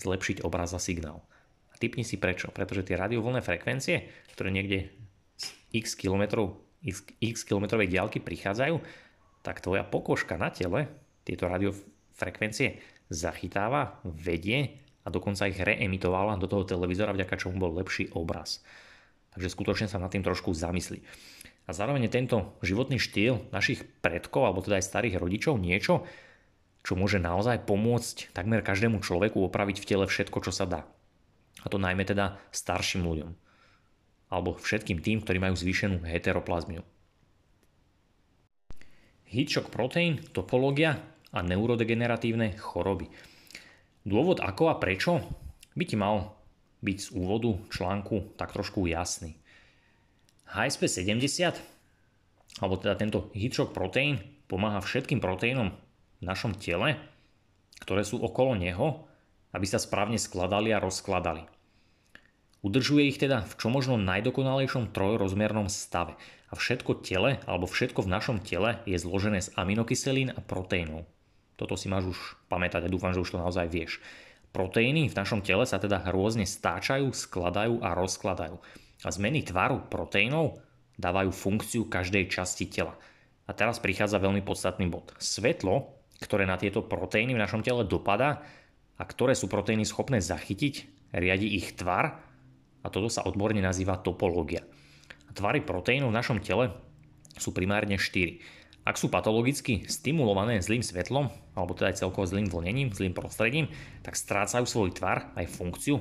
zlepšiť 0.00 0.36
obraz 0.44 0.72
a 0.76 0.80
signál. 0.80 1.24
A 1.72 1.74
typni 1.80 2.04
si 2.04 2.20
prečo. 2.20 2.52
Pretože 2.52 2.86
tie 2.86 3.00
radiovolné 3.00 3.40
frekvencie, 3.40 4.08
ktoré 4.36 4.52
niekde 4.52 4.92
z 5.40 5.46
x 5.72 5.96
kilometrov, 5.96 6.60
x, 6.84 7.04
x 7.20 7.44
kilometrovej 7.48 7.88
diálky 7.88 8.20
prichádzajú, 8.20 8.80
tak 9.40 9.64
tvoja 9.64 9.84
pokožka 9.84 10.36
na 10.36 10.52
tele, 10.52 10.92
tieto 11.24 11.48
radiofrekvencie 11.48 12.80
zachytáva, 13.08 14.00
vedie 14.04 14.80
a 15.04 15.08
dokonca 15.08 15.48
ich 15.48 15.56
reemitovala 15.56 16.36
do 16.36 16.44
toho 16.44 16.68
televízora, 16.68 17.16
vďaka 17.16 17.40
čomu 17.40 17.56
bol 17.56 17.72
lepší 17.80 18.12
obraz. 18.12 18.60
Takže 19.32 19.48
skutočne 19.48 19.86
sa 19.88 20.02
nad 20.02 20.12
tým 20.12 20.26
trošku 20.26 20.52
zamyslí. 20.52 21.00
A 21.70 21.76
zároveň 21.78 22.10
tento 22.10 22.58
životný 22.66 22.98
štýl 22.98 23.46
našich 23.54 23.86
predkov, 24.02 24.42
alebo 24.42 24.58
teda 24.58 24.82
aj 24.82 24.90
starých 24.90 25.22
rodičov, 25.22 25.54
niečo, 25.54 26.02
čo 26.82 26.98
môže 26.98 27.22
naozaj 27.22 27.62
pomôcť 27.62 28.34
takmer 28.34 28.58
každému 28.66 28.98
človeku 28.98 29.38
opraviť 29.38 29.78
v 29.78 29.86
tele 29.86 30.04
všetko, 30.10 30.50
čo 30.50 30.50
sa 30.50 30.66
dá. 30.66 30.82
A 31.62 31.70
to 31.70 31.78
najmä 31.78 32.02
teda 32.02 32.42
starším 32.50 33.06
ľuďom. 33.06 33.30
Alebo 34.34 34.58
všetkým 34.58 34.98
tým, 34.98 35.22
ktorí 35.22 35.38
majú 35.38 35.54
zvýšenú 35.54 36.02
heteroplazmiu. 36.02 36.82
Heat 39.30 39.70
protein, 39.70 40.18
topológia 40.34 40.98
a 41.30 41.38
neurodegeneratívne 41.38 42.58
choroby. 42.58 43.06
Dôvod 44.02 44.42
ako 44.42 44.74
a 44.74 44.80
prečo 44.82 45.22
by 45.78 45.84
ti 45.86 45.94
mal 45.94 46.34
byť 46.82 46.98
z 46.98 47.08
úvodu 47.14 47.54
článku 47.70 48.34
tak 48.34 48.50
trošku 48.50 48.90
jasný. 48.90 49.38
HSP 50.50 50.90
70, 50.90 51.58
alebo 52.58 52.74
teda 52.76 52.98
tento 52.98 53.30
heatshock 53.32 53.70
proteín, 53.70 54.18
pomáha 54.50 54.82
všetkým 54.82 55.22
proteínom 55.22 55.70
v 56.18 56.22
našom 56.26 56.58
tele, 56.58 56.98
ktoré 57.86 58.02
sú 58.02 58.18
okolo 58.18 58.58
neho, 58.58 59.06
aby 59.54 59.66
sa 59.66 59.78
správne 59.78 60.18
skladali 60.18 60.74
a 60.74 60.82
rozkladali. 60.82 61.46
Udržuje 62.60 63.08
ich 63.08 63.16
teda 63.16 63.40
v 63.46 63.54
čo 63.56 63.72
možno 63.72 63.96
najdokonalejšom 63.96 64.92
trojrozmernom 64.92 65.72
stave. 65.72 66.18
A 66.50 66.58
všetko 66.58 67.00
tele, 67.00 67.40
alebo 67.48 67.64
všetko 67.64 68.04
v 68.04 68.12
našom 68.12 68.38
tele 68.42 68.82
je 68.84 69.00
zložené 69.00 69.40
z 69.40 69.54
aminokyselín 69.56 70.34
a 70.34 70.40
proteínov. 70.44 71.08
Toto 71.56 71.78
si 71.78 71.88
máš 71.88 72.12
už 72.12 72.18
pamätať 72.52 72.84
a 72.84 72.92
dúfam, 72.92 73.14
že 73.16 73.22
už 73.22 73.32
to 73.32 73.40
naozaj 73.40 73.70
vieš. 73.70 74.02
Proteíny 74.50 75.06
v 75.06 75.14
našom 75.14 75.40
tele 75.46 75.62
sa 75.64 75.78
teda 75.78 76.04
rôzne 76.10 76.42
stáčajú, 76.44 77.14
skladajú 77.14 77.80
a 77.80 77.94
rozkladajú. 77.94 78.58
A 79.04 79.08
zmeny 79.08 79.44
tvaru 79.44 79.88
proteínov 79.88 80.60
dávajú 81.00 81.32
funkciu 81.32 81.88
každej 81.88 82.28
časti 82.28 82.68
tela. 82.68 82.96
A 83.48 83.56
teraz 83.56 83.80
prichádza 83.80 84.20
veľmi 84.20 84.44
podstatný 84.44 84.86
bod. 84.92 85.16
Svetlo, 85.16 85.96
ktoré 86.20 86.44
na 86.44 86.60
tieto 86.60 86.84
proteíny 86.84 87.32
v 87.32 87.42
našom 87.42 87.64
tele 87.64 87.88
dopadá, 87.88 88.44
a 89.00 89.02
ktoré 89.08 89.32
sú 89.32 89.48
proteíny 89.48 89.88
schopné 89.88 90.20
zachytiť, 90.20 91.08
riadi 91.16 91.56
ich 91.56 91.72
tvar 91.72 92.20
a 92.84 92.86
toto 92.92 93.08
sa 93.08 93.24
odborne 93.24 93.64
nazýva 93.64 93.96
topológia. 93.96 94.60
Tvary 95.32 95.64
proteínov 95.64 96.12
v 96.12 96.18
našom 96.20 96.38
tele 96.44 96.76
sú 97.40 97.56
primárne 97.56 97.96
4. 97.96 98.84
Ak 98.84 99.00
sú 99.00 99.08
patologicky 99.08 99.88
stimulované 99.88 100.60
zlým 100.60 100.84
svetlom, 100.84 101.32
alebo 101.56 101.72
teda 101.72 101.96
aj 101.96 102.00
celkovo 102.04 102.28
zlým 102.28 102.48
vlnením, 102.52 102.92
zlým 102.92 103.16
prostredím, 103.16 103.72
tak 104.04 104.16
strácajú 104.16 104.68
svoj 104.68 104.92
tvar, 104.92 105.32
aj 105.36 105.48
funkciu. 105.48 106.00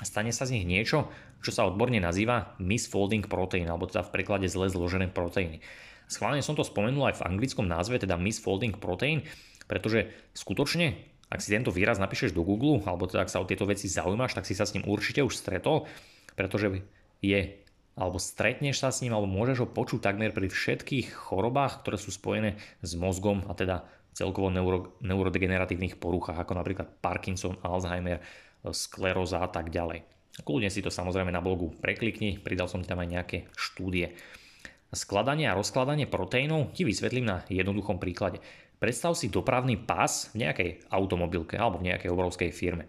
Stane 0.00 0.32
sa 0.36 0.44
z 0.44 0.60
nich 0.60 0.66
niečo, 0.68 1.08
čo 1.42 1.50
sa 1.50 1.66
odborne 1.66 1.98
nazýva 1.98 2.54
misfolding 2.62 3.26
protein, 3.26 3.66
alebo 3.66 3.90
teda 3.90 4.06
v 4.06 4.14
preklade 4.14 4.46
zle 4.46 4.70
zložené 4.70 5.10
proteíny. 5.10 5.58
Schválne 6.06 6.40
som 6.40 6.54
to 6.54 6.62
spomenul 6.62 7.10
aj 7.10 7.18
v 7.18 7.26
anglickom 7.26 7.66
názve, 7.66 7.98
teda 7.98 8.14
misfolding 8.14 8.78
protein, 8.78 9.26
pretože 9.66 10.08
skutočne 10.32 11.12
ak 11.32 11.40
si 11.40 11.48
tento 11.48 11.72
výraz 11.72 11.96
napíšeš 11.96 12.36
do 12.36 12.44
Google, 12.44 12.84
alebo 12.84 13.08
teda 13.08 13.24
ak 13.24 13.32
sa 13.32 13.40
o 13.40 13.48
tieto 13.48 13.64
veci 13.64 13.88
zaujímaš, 13.88 14.36
tak 14.36 14.44
si 14.44 14.52
sa 14.52 14.68
s 14.68 14.76
ním 14.76 14.84
určite 14.84 15.24
už 15.24 15.32
stretol, 15.32 15.88
pretože 16.36 16.84
je 17.24 17.56
alebo 17.92 18.16
stretneš 18.16 18.80
sa 18.80 18.88
s 18.88 19.04
ním, 19.04 19.12
alebo 19.12 19.28
môžeš 19.28 19.64
ho 19.64 19.68
počuť 19.68 20.00
takmer 20.00 20.32
pri 20.32 20.48
všetkých 20.48 21.12
chorobách, 21.12 21.84
ktoré 21.84 22.00
sú 22.00 22.08
spojené 22.08 22.56
s 22.80 22.96
mozgom 22.96 23.44
a 23.48 23.52
teda 23.52 23.84
celkovo 24.16 24.48
neuro, 24.48 24.96
neurodegeneratívnych 25.04 26.00
poruchách, 26.00 26.40
ako 26.40 26.52
napríklad 26.56 26.88
Parkinson, 27.04 27.60
Alzheimer, 27.60 28.24
skleróza 28.72 29.44
a 29.44 29.48
tak 29.48 29.68
ďalej. 29.68 30.08
Kľudne 30.40 30.72
si 30.72 30.80
to 30.80 30.88
samozrejme 30.88 31.28
na 31.28 31.44
blogu 31.44 31.76
preklikni, 31.76 32.40
pridal 32.40 32.64
som 32.64 32.80
tam 32.80 33.04
aj 33.04 33.08
nejaké 33.12 33.38
štúdie. 33.52 34.16
Skladanie 34.88 35.44
a 35.48 35.56
rozkladanie 35.56 36.08
proteínov 36.08 36.72
ti 36.72 36.88
vysvetlím 36.88 37.28
na 37.28 37.44
jednoduchom 37.52 38.00
príklade. 38.00 38.40
Predstav 38.80 39.12
si 39.12 39.28
dopravný 39.28 39.76
pás 39.76 40.32
v 40.32 40.48
nejakej 40.48 40.88
automobilke 40.88 41.60
alebo 41.60 41.80
v 41.80 41.92
nejakej 41.92 42.10
obrovskej 42.12 42.50
firme. 42.52 42.88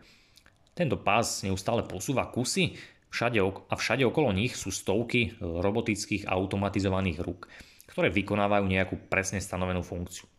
Tento 0.74 0.98
pás 0.98 1.44
neustále 1.46 1.86
posúva 1.86 2.32
kusy 2.32 2.74
všade, 3.14 3.38
a 3.44 3.76
všade 3.78 4.02
okolo 4.08 4.34
nich 4.34 4.58
sú 4.58 4.74
stovky 4.74 5.38
robotických 5.38 6.26
automatizovaných 6.26 7.22
rúk, 7.22 7.46
ktoré 7.86 8.10
vykonávajú 8.10 8.66
nejakú 8.66 8.96
presne 9.06 9.38
stanovenú 9.38 9.86
funkciu. 9.86 10.33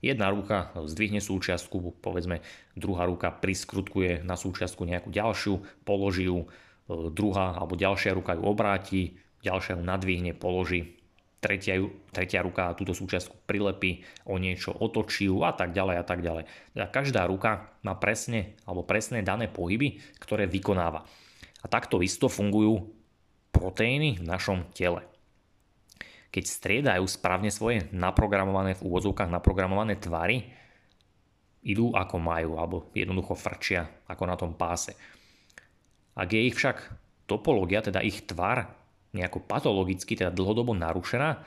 Jedna 0.00 0.32
ruka 0.32 0.72
zdvihne 0.80 1.20
súčiastku, 1.20 2.00
povedzme 2.00 2.40
druhá 2.72 3.04
ruka 3.04 3.28
priskrutkuje 3.28 4.24
na 4.24 4.32
súčiastku 4.32 4.88
nejakú 4.88 5.12
ďalšiu, 5.12 5.84
položí 5.84 6.24
ju, 6.24 6.48
druhá 6.88 7.60
alebo 7.60 7.76
ďalšia 7.76 8.16
ruka 8.16 8.32
ju 8.32 8.42
obráti, 8.48 9.20
ďalšia 9.44 9.76
ju 9.76 9.82
nadvihne, 9.84 10.32
položí, 10.32 10.96
tretia, 11.44 11.80
tretia 12.12 12.40
ruka 12.40 12.72
túto 12.76 12.96
súčiastku 12.96 13.44
prilepí, 13.44 14.04
o 14.24 14.40
niečo 14.40 14.72
otočí 14.72 15.28
ju 15.28 15.44
a 15.44 15.52
tak 15.52 15.76
ďalej 15.76 15.96
a 16.00 16.04
tak 16.04 16.20
ďalej. 16.24 16.44
Teda 16.72 16.86
každá 16.88 17.22
ruka 17.28 17.72
má 17.84 17.92
presne 17.96 18.56
alebo 18.64 18.84
presné 18.84 19.20
dané 19.20 19.52
pohyby, 19.52 20.00
ktoré 20.16 20.48
vykonáva. 20.48 21.04
A 21.60 21.66
takto 21.68 22.00
isto 22.00 22.32
fungujú 22.32 22.88
proteíny 23.52 24.16
v 24.20 24.24
našom 24.24 24.64
tele. 24.72 25.04
Keď 26.30 26.44
striedajú 26.46 27.04
správne 27.10 27.50
svoje 27.50 27.90
naprogramované 27.90 28.78
v 28.78 28.86
úvodzovkách 28.86 29.30
naprogramované 29.30 29.98
tvary, 29.98 30.46
idú 31.66 31.92
ako 31.92 32.16
majú, 32.22 32.56
alebo 32.56 32.76
jednoducho 32.94 33.34
frčia 33.36 33.90
ako 34.06 34.24
na 34.24 34.36
tom 34.38 34.54
páse. 34.54 34.96
Ak 36.14 36.30
je 36.30 36.46
ich 36.46 36.56
však 36.56 36.88
topológia, 37.26 37.84
teda 37.84 38.00
ich 38.00 38.24
tvar, 38.24 38.72
nejako 39.10 39.42
patologicky, 39.42 40.14
teda 40.14 40.30
dlhodobo 40.30 40.72
narušená, 40.72 41.42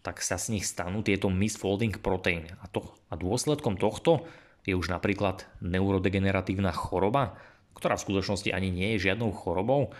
tak 0.00 0.24
sa 0.24 0.40
z 0.40 0.56
nich 0.56 0.64
stanú 0.64 1.04
tieto 1.04 1.28
misfolding 1.28 2.00
proteíny. 2.00 2.56
A, 2.62 2.70
to, 2.70 2.86
a 3.12 3.14
dôsledkom 3.18 3.76
tohto 3.76 4.24
je 4.64 4.72
už 4.72 4.88
napríklad 4.88 5.44
neurodegeneratívna 5.60 6.72
choroba, 6.72 7.36
ktorá 7.76 8.00
v 8.00 8.04
skutočnosti 8.08 8.48
ani 8.52 8.72
nie 8.72 8.96
je 8.96 9.10
žiadnou 9.10 9.32
chorobou, 9.36 9.92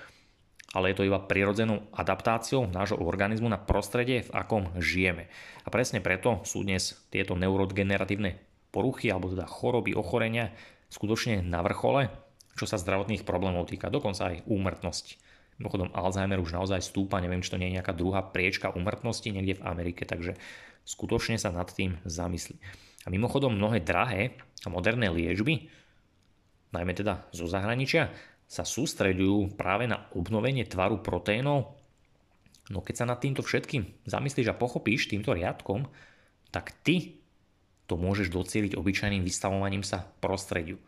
ale 0.70 0.94
je 0.94 1.02
to 1.02 1.06
iba 1.06 1.18
prirodzenou 1.18 1.90
adaptáciou 1.90 2.70
nášho 2.70 2.98
organizmu 3.02 3.50
na 3.50 3.58
prostredie, 3.58 4.22
v 4.22 4.30
akom 4.30 4.70
žijeme. 4.78 5.26
A 5.66 5.68
presne 5.68 5.98
preto 5.98 6.42
sú 6.46 6.62
dnes 6.62 6.94
tieto 7.10 7.34
neurodegeneratívne 7.34 8.38
poruchy 8.70 9.10
alebo 9.10 9.34
teda 9.34 9.50
choroby, 9.50 9.98
ochorenia 9.98 10.54
skutočne 10.90 11.42
na 11.42 11.62
vrchole, 11.66 12.10
čo 12.54 12.70
sa 12.70 12.78
zdravotných 12.78 13.26
problémov 13.26 13.66
týka, 13.66 13.90
dokonca 13.90 14.30
aj 14.30 14.46
úmrtnosti. 14.46 15.18
Mimochodom 15.60 15.92
Alzheimer 15.92 16.40
už 16.40 16.56
naozaj 16.56 16.80
stúpa, 16.80 17.20
neviem, 17.20 17.44
či 17.44 17.52
to 17.52 17.60
nie 17.60 17.68
je 17.68 17.76
nejaká 17.76 17.92
druhá 17.92 18.24
priečka 18.24 18.72
umrtnosti 18.72 19.28
niekde 19.28 19.60
v 19.60 19.66
Amerike, 19.68 20.08
takže 20.08 20.38
skutočne 20.88 21.36
sa 21.36 21.52
nad 21.52 21.68
tým 21.68 22.00
zamyslí. 22.06 22.56
A 23.04 23.08
mimochodom 23.12 23.52
mnohé 23.52 23.84
drahé 23.84 24.40
a 24.64 24.68
moderné 24.72 25.12
liečby, 25.12 25.68
najmä 26.72 26.96
teda 26.96 27.28
zo 27.34 27.44
zahraničia, 27.44 28.08
sa 28.50 28.66
sústreďujú 28.66 29.54
práve 29.54 29.86
na 29.86 30.10
obnovenie 30.10 30.66
tvaru 30.66 30.98
proteínov. 30.98 31.78
No 32.66 32.82
keď 32.82 32.94
sa 32.98 33.06
nad 33.06 33.22
týmto 33.22 33.46
všetkým 33.46 34.10
zamyslíš 34.10 34.50
a 34.50 34.58
pochopíš 34.58 35.06
týmto 35.06 35.30
riadkom, 35.30 35.86
tak 36.50 36.74
ty 36.82 37.22
to 37.86 37.94
môžeš 37.94 38.34
docieliť 38.34 38.74
obyčajným 38.74 39.22
vystavovaním 39.22 39.86
sa 39.86 40.02
prostrediu. 40.18 40.82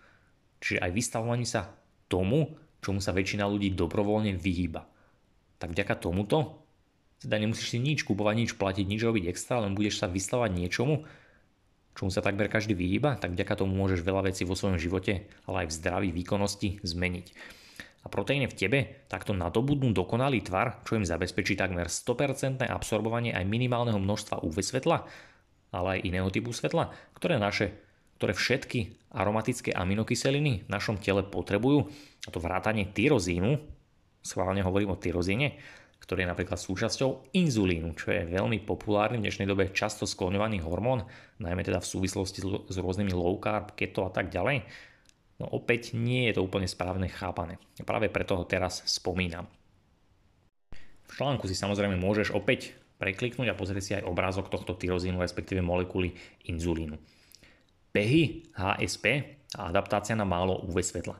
Čiže 0.58 0.82
aj 0.82 0.90
vystavovaním 0.90 1.46
sa 1.46 1.70
tomu, 2.10 2.58
čomu 2.82 2.98
sa 2.98 3.14
väčšina 3.14 3.46
ľudí 3.46 3.74
dobrovoľne 3.78 4.34
vyhýba. 4.34 4.82
Tak 5.62 5.70
vďaka 5.70 5.94
tomuto 6.02 6.62
teda 7.22 7.38
nemusíš 7.38 7.70
si 7.70 7.78
nič 7.78 8.02
kupovať, 8.02 8.34
nič 8.34 8.50
platiť, 8.58 8.82
nič 8.82 9.00
robiť 9.06 9.30
extra, 9.30 9.62
len 9.62 9.78
budeš 9.78 10.02
sa 10.02 10.10
vystavať 10.10 10.50
niečomu, 10.50 11.06
čomu 11.92 12.10
sa 12.10 12.24
takmer 12.24 12.48
každý 12.48 12.72
vyhýba, 12.72 13.20
tak 13.20 13.36
vďaka 13.36 13.62
tomu 13.64 13.76
môžeš 13.76 14.00
veľa 14.04 14.32
vecí 14.32 14.42
vo 14.48 14.56
svojom 14.56 14.80
živote, 14.80 15.28
ale 15.48 15.64
aj 15.64 15.68
v 15.68 15.76
zdraví, 15.76 16.08
výkonnosti 16.12 16.80
zmeniť. 16.82 17.26
A 18.02 18.10
proteíny 18.10 18.50
v 18.50 18.58
tebe 18.58 18.78
takto 19.06 19.30
nadobudnú 19.30 19.94
dokonalý 19.94 20.42
tvar, 20.42 20.82
čo 20.82 20.98
im 20.98 21.06
zabezpečí 21.06 21.54
takmer 21.54 21.86
100% 21.86 22.66
absorbovanie 22.66 23.30
aj 23.30 23.46
minimálneho 23.46 24.02
množstva 24.02 24.42
UV 24.42 24.58
svetla, 24.58 25.06
ale 25.70 25.88
aj 25.98 26.04
iného 26.04 26.28
typu 26.34 26.50
svetla, 26.50 26.90
ktoré 27.14 27.38
naše 27.38 27.92
ktoré 28.22 28.38
všetky 28.38 29.10
aromatické 29.18 29.74
aminokyseliny 29.74 30.62
v 30.62 30.68
našom 30.70 31.02
tele 31.02 31.26
potrebujú, 31.26 31.90
a 32.22 32.30
to 32.30 32.38
vrátanie 32.38 32.86
tyrozínu, 32.94 33.58
schválne 34.22 34.62
hovorím 34.62 34.94
o 34.94 35.00
tyrozíne, 35.02 35.58
ktorý 36.02 36.26
je 36.26 36.32
napríklad 36.34 36.58
súčasťou 36.58 37.30
inzulínu, 37.30 37.94
čo 37.94 38.10
je 38.10 38.26
veľmi 38.26 38.66
populárny 38.66 39.22
v 39.22 39.30
dnešnej 39.30 39.46
dobe 39.46 39.70
často 39.70 40.02
skloňovaný 40.02 40.58
hormón, 40.66 41.06
najmä 41.38 41.62
teda 41.62 41.78
v 41.78 41.86
súvislosti 41.86 42.42
s 42.42 42.76
rôznymi 42.76 43.14
low 43.14 43.38
carb, 43.38 43.78
keto 43.78 44.02
a 44.02 44.10
tak 44.10 44.34
ďalej. 44.34 44.66
No 45.38 45.46
opäť 45.54 45.94
nie 45.94 46.26
je 46.26 46.36
to 46.36 46.44
úplne 46.44 46.66
správne 46.66 47.06
chápané. 47.06 47.62
Práve 47.86 48.10
preto 48.10 48.34
ho 48.34 48.44
teraz 48.44 48.82
spomínam. 48.90 49.46
V 51.06 51.12
článku 51.14 51.46
si 51.46 51.54
samozrejme 51.54 51.94
môžeš 51.94 52.34
opäť 52.34 52.74
prekliknúť 52.98 53.54
a 53.54 53.58
pozrieť 53.58 53.82
si 53.82 53.92
aj 53.94 54.06
obrázok 54.06 54.50
tohto 54.50 54.74
tyrozínu, 54.74 55.22
respektíve 55.22 55.62
molekuly 55.62 56.14
inzulínu 56.50 56.98
behy 57.92 58.48
HSP 58.56 59.04
a 59.60 59.68
adaptácia 59.68 60.16
na 60.16 60.24
málo 60.24 60.64
UV 60.64 60.80
svetla. 60.80 61.16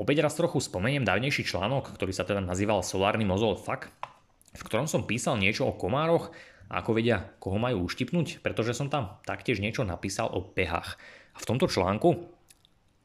Opäť 0.00 0.24
raz 0.24 0.32
trochu 0.32 0.64
spomeniem 0.64 1.04
dávnejší 1.04 1.44
článok, 1.44 1.92
ktorý 1.92 2.16
sa 2.16 2.24
teda 2.24 2.40
nazýval 2.40 2.80
Solárny 2.80 3.28
mozol 3.28 3.60
Fak, 3.60 3.92
v 4.56 4.62
ktorom 4.64 4.88
som 4.88 5.04
písal 5.04 5.36
niečo 5.36 5.68
o 5.68 5.76
komároch 5.76 6.32
ako 6.72 6.96
vedia, 6.96 7.36
koho 7.36 7.60
majú 7.60 7.84
uštipnúť, 7.84 8.40
pretože 8.40 8.72
som 8.72 8.88
tam 8.88 9.20
taktiež 9.28 9.60
niečo 9.60 9.84
napísal 9.84 10.32
o 10.32 10.40
behách. 10.40 10.96
A 11.36 11.38
v 11.44 11.44
tomto 11.44 11.68
článku 11.68 12.16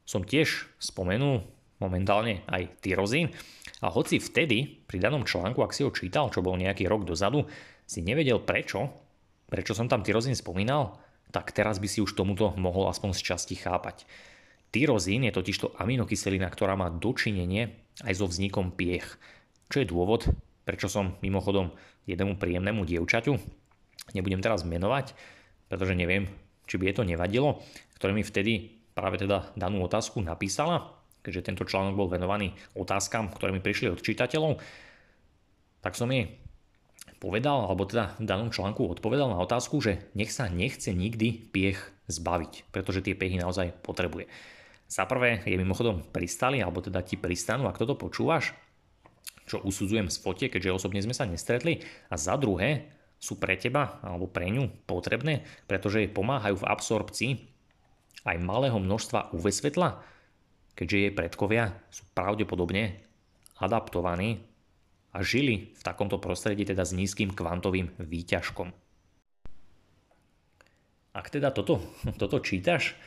som 0.07 0.23
tiež 0.23 0.71
spomenul 0.79 1.43
momentálne 1.83 2.47
aj 2.47 2.79
tyrozín 2.79 3.35
a 3.83 3.91
hoci 3.91 4.23
vtedy 4.23 4.87
pri 4.87 5.03
danom 5.03 5.27
článku, 5.27 5.59
ak 5.67 5.75
si 5.75 5.83
ho 5.83 5.91
čítal, 5.91 6.31
čo 6.31 6.39
bol 6.39 6.55
nejaký 6.55 6.87
rok 6.87 7.03
dozadu, 7.03 7.43
si 7.83 8.07
nevedel 8.07 8.39
prečo, 8.39 8.87
prečo 9.51 9.75
som 9.75 9.91
tam 9.91 9.99
tyrozín 9.99 10.31
spomínal, 10.31 10.95
tak 11.35 11.51
teraz 11.51 11.75
by 11.83 11.91
si 11.91 11.99
už 11.99 12.15
tomuto 12.15 12.55
mohol 12.55 12.87
aspoň 12.87 13.11
z 13.11 13.21
časti 13.35 13.59
chápať. 13.59 14.07
Tyrozín 14.75 15.23
je 15.23 15.31
totižto 15.31 15.79
aminokyselina, 15.79 16.51
ktorá 16.51 16.75
má 16.75 16.91
dočinenie 16.91 17.71
aj 18.03 18.19
so 18.19 18.27
vznikom 18.27 18.75
piech. 18.75 19.07
Čo 19.71 19.79
je 19.79 19.87
dôvod, 19.87 20.27
prečo 20.67 20.91
som 20.91 21.15
mimochodom 21.23 21.71
jednému 22.03 22.35
príjemnému 22.35 22.83
dievčaťu, 22.83 23.39
nebudem 24.11 24.43
teraz 24.43 24.67
menovať, 24.67 25.15
pretože 25.71 25.95
neviem, 25.95 26.27
či 26.67 26.75
by 26.75 26.91
je 26.91 26.95
to 26.99 27.07
nevadilo, 27.07 27.63
ktoré 27.95 28.11
mi 28.11 28.27
vtedy 28.27 28.75
práve 28.91 29.15
teda 29.15 29.47
danú 29.55 29.79
otázku 29.79 30.19
napísala, 30.19 30.91
keďže 31.23 31.55
tento 31.55 31.63
článok 31.63 31.95
bol 31.95 32.11
venovaný 32.11 32.51
otázkam, 32.75 33.31
ktoré 33.31 33.55
mi 33.55 33.63
prišli 33.63 33.95
od 33.95 34.03
čitateľov, 34.03 34.59
tak 35.79 35.95
som 35.95 36.11
jej 36.11 36.35
povedal, 37.23 37.63
alebo 37.63 37.87
teda 37.87 38.19
v 38.19 38.27
danom 38.27 38.51
článku 38.51 38.83
odpovedal 38.91 39.31
na 39.31 39.39
otázku, 39.39 39.79
že 39.79 40.03
nech 40.19 40.35
sa 40.35 40.51
nechce 40.51 40.91
nikdy 40.91 41.47
piech 41.55 41.79
zbaviť, 42.11 42.75
pretože 42.75 43.07
tie 43.07 43.15
piechy 43.15 43.39
naozaj 43.39 43.71
potrebuje. 43.79 44.27
Za 44.85 45.09
prvé 45.09 45.41
je 45.43 45.57
mimochodom 45.57 46.05
pristali, 46.13 46.61
alebo 46.61 46.81
teda 46.81 47.01
ti 47.01 47.17
pristanú, 47.17 47.65
ak 47.65 47.81
toto 47.81 47.97
počúvaš, 47.97 48.53
čo 49.45 49.61
usudzujem 49.61 50.09
z 50.09 50.17
fote, 50.21 50.45
keďže 50.49 50.75
osobne 50.75 51.01
sme 51.01 51.13
sa 51.13 51.25
nestretli. 51.25 51.81
A 52.09 52.17
za 52.17 52.37
druhé 52.37 52.89
sú 53.21 53.41
pre 53.41 53.57
teba 53.57 53.97
alebo 54.05 54.29
pre 54.29 54.49
ňu 54.53 54.85
potrebné, 54.85 55.45
pretože 55.65 56.03
jej 56.05 56.11
pomáhajú 56.11 56.61
v 56.61 56.67
absorpcii 56.69 57.31
aj 58.25 58.37
malého 58.41 58.77
množstva 58.77 59.33
UV 59.33 59.49
svetla, 59.53 60.01
keďže 60.73 60.97
jej 60.97 61.13
predkovia 61.13 61.73
sú 61.93 62.05
pravdepodobne 62.13 63.01
adaptovaní 63.61 64.41
a 65.15 65.23
žili 65.23 65.71
v 65.71 65.81
takomto 65.81 66.19
prostredí 66.19 66.67
teda 66.67 66.83
s 66.83 66.91
nízkym 66.91 67.31
kvantovým 67.31 67.95
výťažkom. 68.01 68.69
Ak 71.15 71.31
teda 71.31 71.55
toto, 71.55 71.79
toto 72.21 72.43
čítaš, 72.43 72.97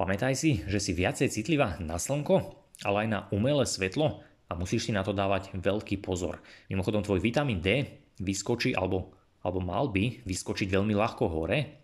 pamätaj 0.00 0.32
si, 0.32 0.64
že 0.64 0.80
si 0.80 0.96
viacej 0.96 1.28
citlivá 1.28 1.76
na 1.76 2.00
slnko, 2.00 2.56
ale 2.88 3.04
aj 3.04 3.08
na 3.12 3.20
umelé 3.36 3.68
svetlo 3.68 4.24
a 4.48 4.56
musíš 4.56 4.88
si 4.88 4.96
na 4.96 5.04
to 5.04 5.12
dávať 5.12 5.52
veľký 5.52 6.00
pozor. 6.00 6.40
Mimochodom, 6.72 7.04
tvoj 7.04 7.20
vitamín 7.20 7.60
D 7.60 7.84
vyskočí 8.16 8.72
alebo, 8.72 9.12
alebo 9.44 9.60
mal 9.60 9.92
by 9.92 10.24
vyskočiť 10.24 10.72
veľmi 10.72 10.96
ľahko 10.96 11.28
hore, 11.28 11.80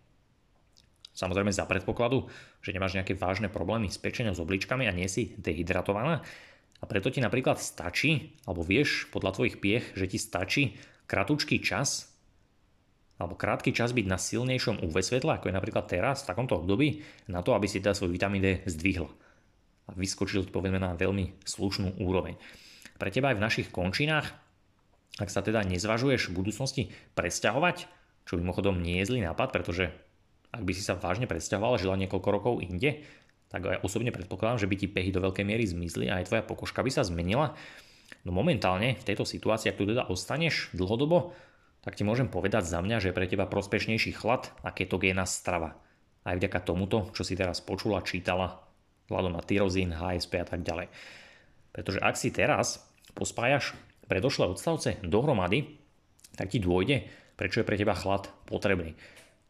Samozrejme 1.16 1.48
za 1.48 1.64
predpokladu, 1.64 2.28
že 2.60 2.76
nemáš 2.76 2.92
nejaké 2.92 3.16
vážne 3.16 3.48
problémy 3.48 3.88
s 3.88 3.96
pečením 3.96 4.36
s 4.36 4.42
obličkami 4.44 4.84
a 4.84 4.92
nie 4.92 5.08
si 5.08 5.32
dehydratovaná. 5.40 6.20
A 6.76 6.84
preto 6.84 7.08
ti 7.08 7.24
napríklad 7.24 7.56
stačí, 7.56 8.36
alebo 8.44 8.60
vieš 8.60 9.08
podľa 9.08 9.32
tvojich 9.32 9.56
piech, 9.56 9.84
že 9.96 10.12
ti 10.12 10.20
stačí 10.20 10.76
kratučký 11.08 11.64
čas 11.64 12.12
alebo 13.16 13.34
krátky 13.36 13.72
čas 13.72 13.96
byť 13.96 14.06
na 14.08 14.20
silnejšom 14.20 14.84
UV 14.84 15.00
svetle, 15.00 15.40
ako 15.40 15.48
je 15.48 15.56
napríklad 15.56 15.88
teraz, 15.88 16.24
v 16.24 16.28
takomto 16.32 16.60
období, 16.60 17.00
na 17.32 17.40
to, 17.40 17.56
aby 17.56 17.64
si 17.64 17.80
teda 17.80 17.96
svoj 17.96 18.12
vitamín 18.12 18.44
D 18.44 18.60
zdvihla. 18.68 19.08
A 19.86 19.90
vyskočil 19.96 20.48
povedzme 20.52 20.76
na 20.76 20.92
veľmi 20.92 21.40
slušnú 21.46 22.02
úroveň. 22.02 22.36
Pre 22.96 23.08
teba 23.08 23.32
aj 23.32 23.36
v 23.40 23.44
našich 23.44 23.68
končinách, 23.72 24.28
ak 25.16 25.32
sa 25.32 25.40
teda 25.40 25.64
nezvažuješ 25.64 26.28
v 26.28 26.36
budúcnosti 26.36 26.82
presťahovať, 27.16 27.88
čo 28.28 28.36
mimochodom 28.36 28.82
nie 28.82 29.00
je 29.00 29.08
zlý 29.14 29.24
nápad, 29.24 29.48
pretože 29.54 29.88
ak 30.52 30.62
by 30.64 30.72
si 30.76 30.82
sa 30.84 30.98
vážne 30.98 31.24
predstavoval 31.24 31.76
a 31.76 31.80
žila 31.80 31.96
niekoľko 31.96 32.28
rokov 32.28 32.54
inde, 32.60 33.04
tak 33.46 33.62
ja 33.62 33.78
osobne 33.80 34.10
predpokladám, 34.10 34.66
že 34.66 34.68
by 34.68 34.74
ti 34.76 34.86
pehy 34.90 35.14
do 35.14 35.22
veľkej 35.22 35.46
miery 35.46 35.64
zmizli 35.64 36.10
a 36.10 36.18
aj 36.20 36.28
tvoja 36.28 36.42
pokožka 36.42 36.82
by 36.82 36.90
sa 36.90 37.06
zmenila. 37.06 37.54
No 38.26 38.34
momentálne 38.34 38.98
v 38.98 39.06
tejto 39.06 39.22
situácii, 39.22 39.70
ak 39.70 39.78
tu 39.78 39.86
teda 39.86 40.10
ostaneš 40.10 40.74
dlhodobo, 40.74 41.32
tak 41.86 41.94
ti 41.94 42.02
môžem 42.02 42.26
povedať 42.26 42.66
za 42.66 42.82
mňa, 42.82 42.98
že 42.98 43.14
je 43.14 43.16
pre 43.16 43.30
teba 43.30 43.46
prospešnejší 43.46 44.18
chlad 44.18 44.50
a 44.66 44.74
ketogénna 44.74 45.22
strava. 45.22 45.78
Aj 46.26 46.34
vďaka 46.34 46.58
tomuto, 46.66 47.14
čo 47.14 47.22
si 47.22 47.38
teraz 47.38 47.62
počula, 47.62 48.02
čítala, 48.02 48.58
vzhľadom 49.06 49.38
na 49.38 49.42
tyrozín, 49.46 49.94
HSP 49.94 50.42
a 50.42 50.46
tak 50.50 50.66
ďalej. 50.66 50.90
Pretože 51.70 52.02
ak 52.02 52.18
si 52.18 52.34
teraz 52.34 52.82
pospájaš 53.14 53.78
predošlé 54.10 54.50
odstavce 54.50 54.98
dohromady, 55.06 55.78
tak 56.34 56.50
ti 56.50 56.58
dôjde, 56.58 57.06
prečo 57.38 57.62
je 57.62 57.68
pre 57.70 57.78
teba 57.78 57.94
chlad 57.94 58.34
potrebný. 58.50 58.98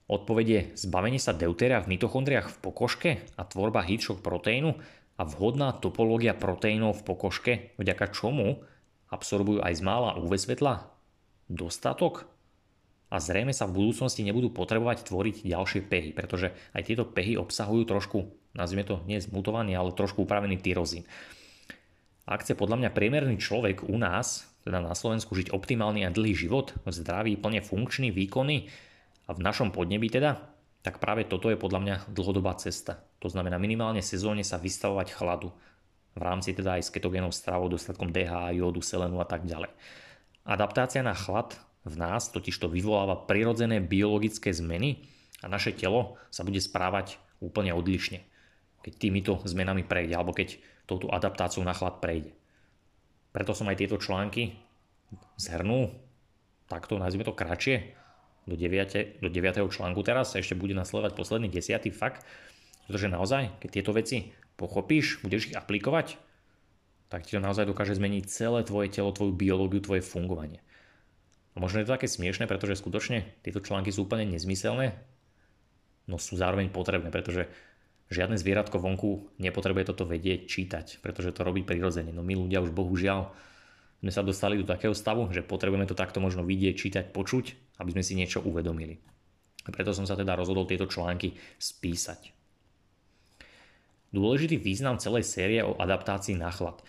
Odpovedie 0.04 0.76
zbavenie 0.76 1.16
sa 1.16 1.32
deutéria 1.32 1.80
v 1.80 1.96
mitochondriách 1.96 2.52
v 2.52 2.60
pokožke 2.60 3.10
a 3.40 3.48
tvorba 3.48 3.80
heatshock 3.80 4.20
proteínu 4.20 4.76
a 5.16 5.22
vhodná 5.24 5.72
topológia 5.72 6.36
proteínov 6.36 7.00
v 7.00 7.06
pokožke, 7.16 7.52
vďaka 7.80 8.12
čomu 8.12 8.60
absorbujú 9.08 9.64
aj 9.64 9.72
z 9.72 9.82
mála 9.82 10.20
UV 10.20 10.36
svetla 10.36 10.95
dostatok 11.46 12.26
a 13.10 13.22
zrejme 13.22 13.54
sa 13.54 13.70
v 13.70 13.82
budúcnosti 13.82 14.26
nebudú 14.26 14.50
potrebovať 14.50 15.06
tvoriť 15.06 15.36
ďalšie 15.46 15.80
pehy, 15.86 16.10
pretože 16.10 16.50
aj 16.74 16.82
tieto 16.90 17.06
pehy 17.06 17.38
obsahujú 17.38 17.86
trošku, 17.86 18.26
nazvime 18.58 18.82
to 18.82 19.02
nie 19.06 19.22
zmutovaný, 19.22 19.78
ale 19.78 19.94
trošku 19.94 20.26
upravený 20.26 20.58
tyrozín. 20.58 21.06
Ak 22.26 22.42
chce 22.42 22.58
podľa 22.58 22.82
mňa 22.82 22.90
priemerný 22.90 23.38
človek 23.38 23.86
u 23.86 23.94
nás, 23.94 24.50
teda 24.66 24.82
na 24.82 24.98
Slovensku, 24.98 25.38
žiť 25.38 25.54
optimálny 25.54 26.02
a 26.02 26.10
dlhý 26.10 26.34
život, 26.34 26.74
zdravý, 26.82 27.38
plne 27.38 27.62
funkčný, 27.62 28.10
výkonný, 28.10 28.66
a 29.26 29.34
v 29.34 29.42
našom 29.42 29.74
podnebí 29.74 30.06
teda, 30.06 30.38
tak 30.86 31.02
práve 31.02 31.26
toto 31.26 31.50
je 31.50 31.58
podľa 31.58 31.80
mňa 31.82 31.96
dlhodobá 32.14 32.54
cesta. 32.62 33.02
To 33.18 33.26
znamená 33.26 33.58
minimálne 33.58 33.98
sezóne 34.02 34.46
sa 34.46 34.54
vystavovať 34.54 35.10
chladu. 35.10 35.50
V 36.14 36.22
rámci 36.22 36.54
teda 36.54 36.78
aj 36.78 36.86
s 36.86 36.94
ketogénou 36.94 37.34
stravou, 37.34 37.66
dostatkom 37.66 38.14
DH, 38.14 38.54
jódu, 38.54 38.80
selenu 38.80 39.18
a 39.18 39.26
tak 39.26 39.42
ďalej. 39.44 39.70
Adaptácia 40.46 41.02
na 41.02 41.10
chlad 41.10 41.58
v 41.82 41.94
nás 41.98 42.30
totiž 42.30 42.54
to 42.62 42.70
vyvoláva 42.70 43.26
prirodzené 43.26 43.82
biologické 43.82 44.54
zmeny 44.54 45.02
a 45.42 45.50
naše 45.50 45.74
telo 45.74 46.18
sa 46.30 46.46
bude 46.46 46.62
správať 46.62 47.18
úplne 47.42 47.74
odlišne, 47.74 48.22
keď 48.86 48.92
týmito 48.94 49.32
zmenami 49.42 49.82
prejde, 49.82 50.14
alebo 50.14 50.30
keď 50.30 50.62
touto 50.86 51.10
adaptáciou 51.10 51.66
na 51.66 51.74
chlad 51.74 51.98
prejde. 51.98 52.30
Preto 53.34 53.52
som 53.52 53.66
aj 53.66 53.82
tieto 53.82 53.98
články 53.98 54.54
zhrnul, 55.34 55.92
takto 56.70 56.96
nazvime 56.96 57.26
to 57.26 57.34
kratšie, 57.34 57.98
do 58.46 58.54
9, 58.54 59.18
do 59.18 59.28
9. 59.28 59.66
článku 59.66 60.00
teraz 60.06 60.30
sa 60.30 60.38
ešte 60.38 60.54
bude 60.54 60.70
nasledovať 60.78 61.18
posledný 61.18 61.50
10. 61.50 61.90
fakt, 61.90 62.22
pretože 62.86 63.10
naozaj, 63.10 63.58
keď 63.58 63.70
tieto 63.74 63.90
veci 63.90 64.30
pochopíš, 64.54 65.18
budeš 65.26 65.50
ich 65.50 65.58
aplikovať, 65.58 66.14
tak 67.06 67.26
ti 67.26 67.38
to 67.38 67.40
naozaj 67.42 67.66
dokáže 67.66 67.94
zmeniť 67.94 68.24
celé 68.26 68.60
tvoje 68.66 68.90
telo, 68.90 69.14
tvoju 69.14 69.32
biológiu, 69.32 69.78
tvoje 69.78 70.02
fungovanie. 70.02 70.60
A 71.56 71.62
možno 71.62 71.80
je 71.80 71.88
to 71.88 71.94
také 71.96 72.10
smiešne, 72.10 72.44
pretože 72.44 72.76
skutočne 72.76 73.24
tieto 73.40 73.64
články 73.64 73.88
sú 73.88 74.04
úplne 74.04 74.28
nezmyselné, 74.28 74.92
no 76.04 76.20
sú 76.20 76.36
zároveň 76.36 76.68
potrebné, 76.68 77.08
pretože 77.08 77.48
žiadne 78.12 78.36
zvieratko 78.36 78.76
vonku 78.76 79.32
nepotrebuje 79.40 79.88
toto 79.88 80.04
vedieť, 80.04 80.46
čítať, 80.46 80.86
pretože 81.00 81.32
to 81.32 81.42
robí 81.42 81.64
prirodzene. 81.64 82.12
No 82.12 82.20
my 82.20 82.36
ľudia 82.36 82.60
už 82.60 82.76
bohužiaľ 82.76 83.32
sme 84.04 84.12
sa 84.12 84.20
dostali 84.20 84.60
do 84.60 84.68
takého 84.68 84.92
stavu, 84.92 85.32
že 85.32 85.40
potrebujeme 85.40 85.88
to 85.88 85.96
takto 85.96 86.20
možno 86.20 86.44
vidieť, 86.44 86.74
čítať, 86.76 87.04
počuť, 87.16 87.78
aby 87.80 87.90
sme 87.96 88.04
si 88.04 88.12
niečo 88.12 88.44
uvedomili. 88.44 89.00
A 89.66 89.72
preto 89.72 89.96
som 89.96 90.04
sa 90.04 90.14
teda 90.14 90.36
rozhodol 90.36 90.68
tieto 90.68 90.86
články 90.86 91.34
spísať. 91.58 92.35
Dôležitý 94.16 94.56
význam 94.56 94.96
celej 94.96 95.28
série 95.28 95.60
o 95.60 95.76
adaptácii 95.76 96.40
na 96.40 96.48
chlad. 96.48 96.80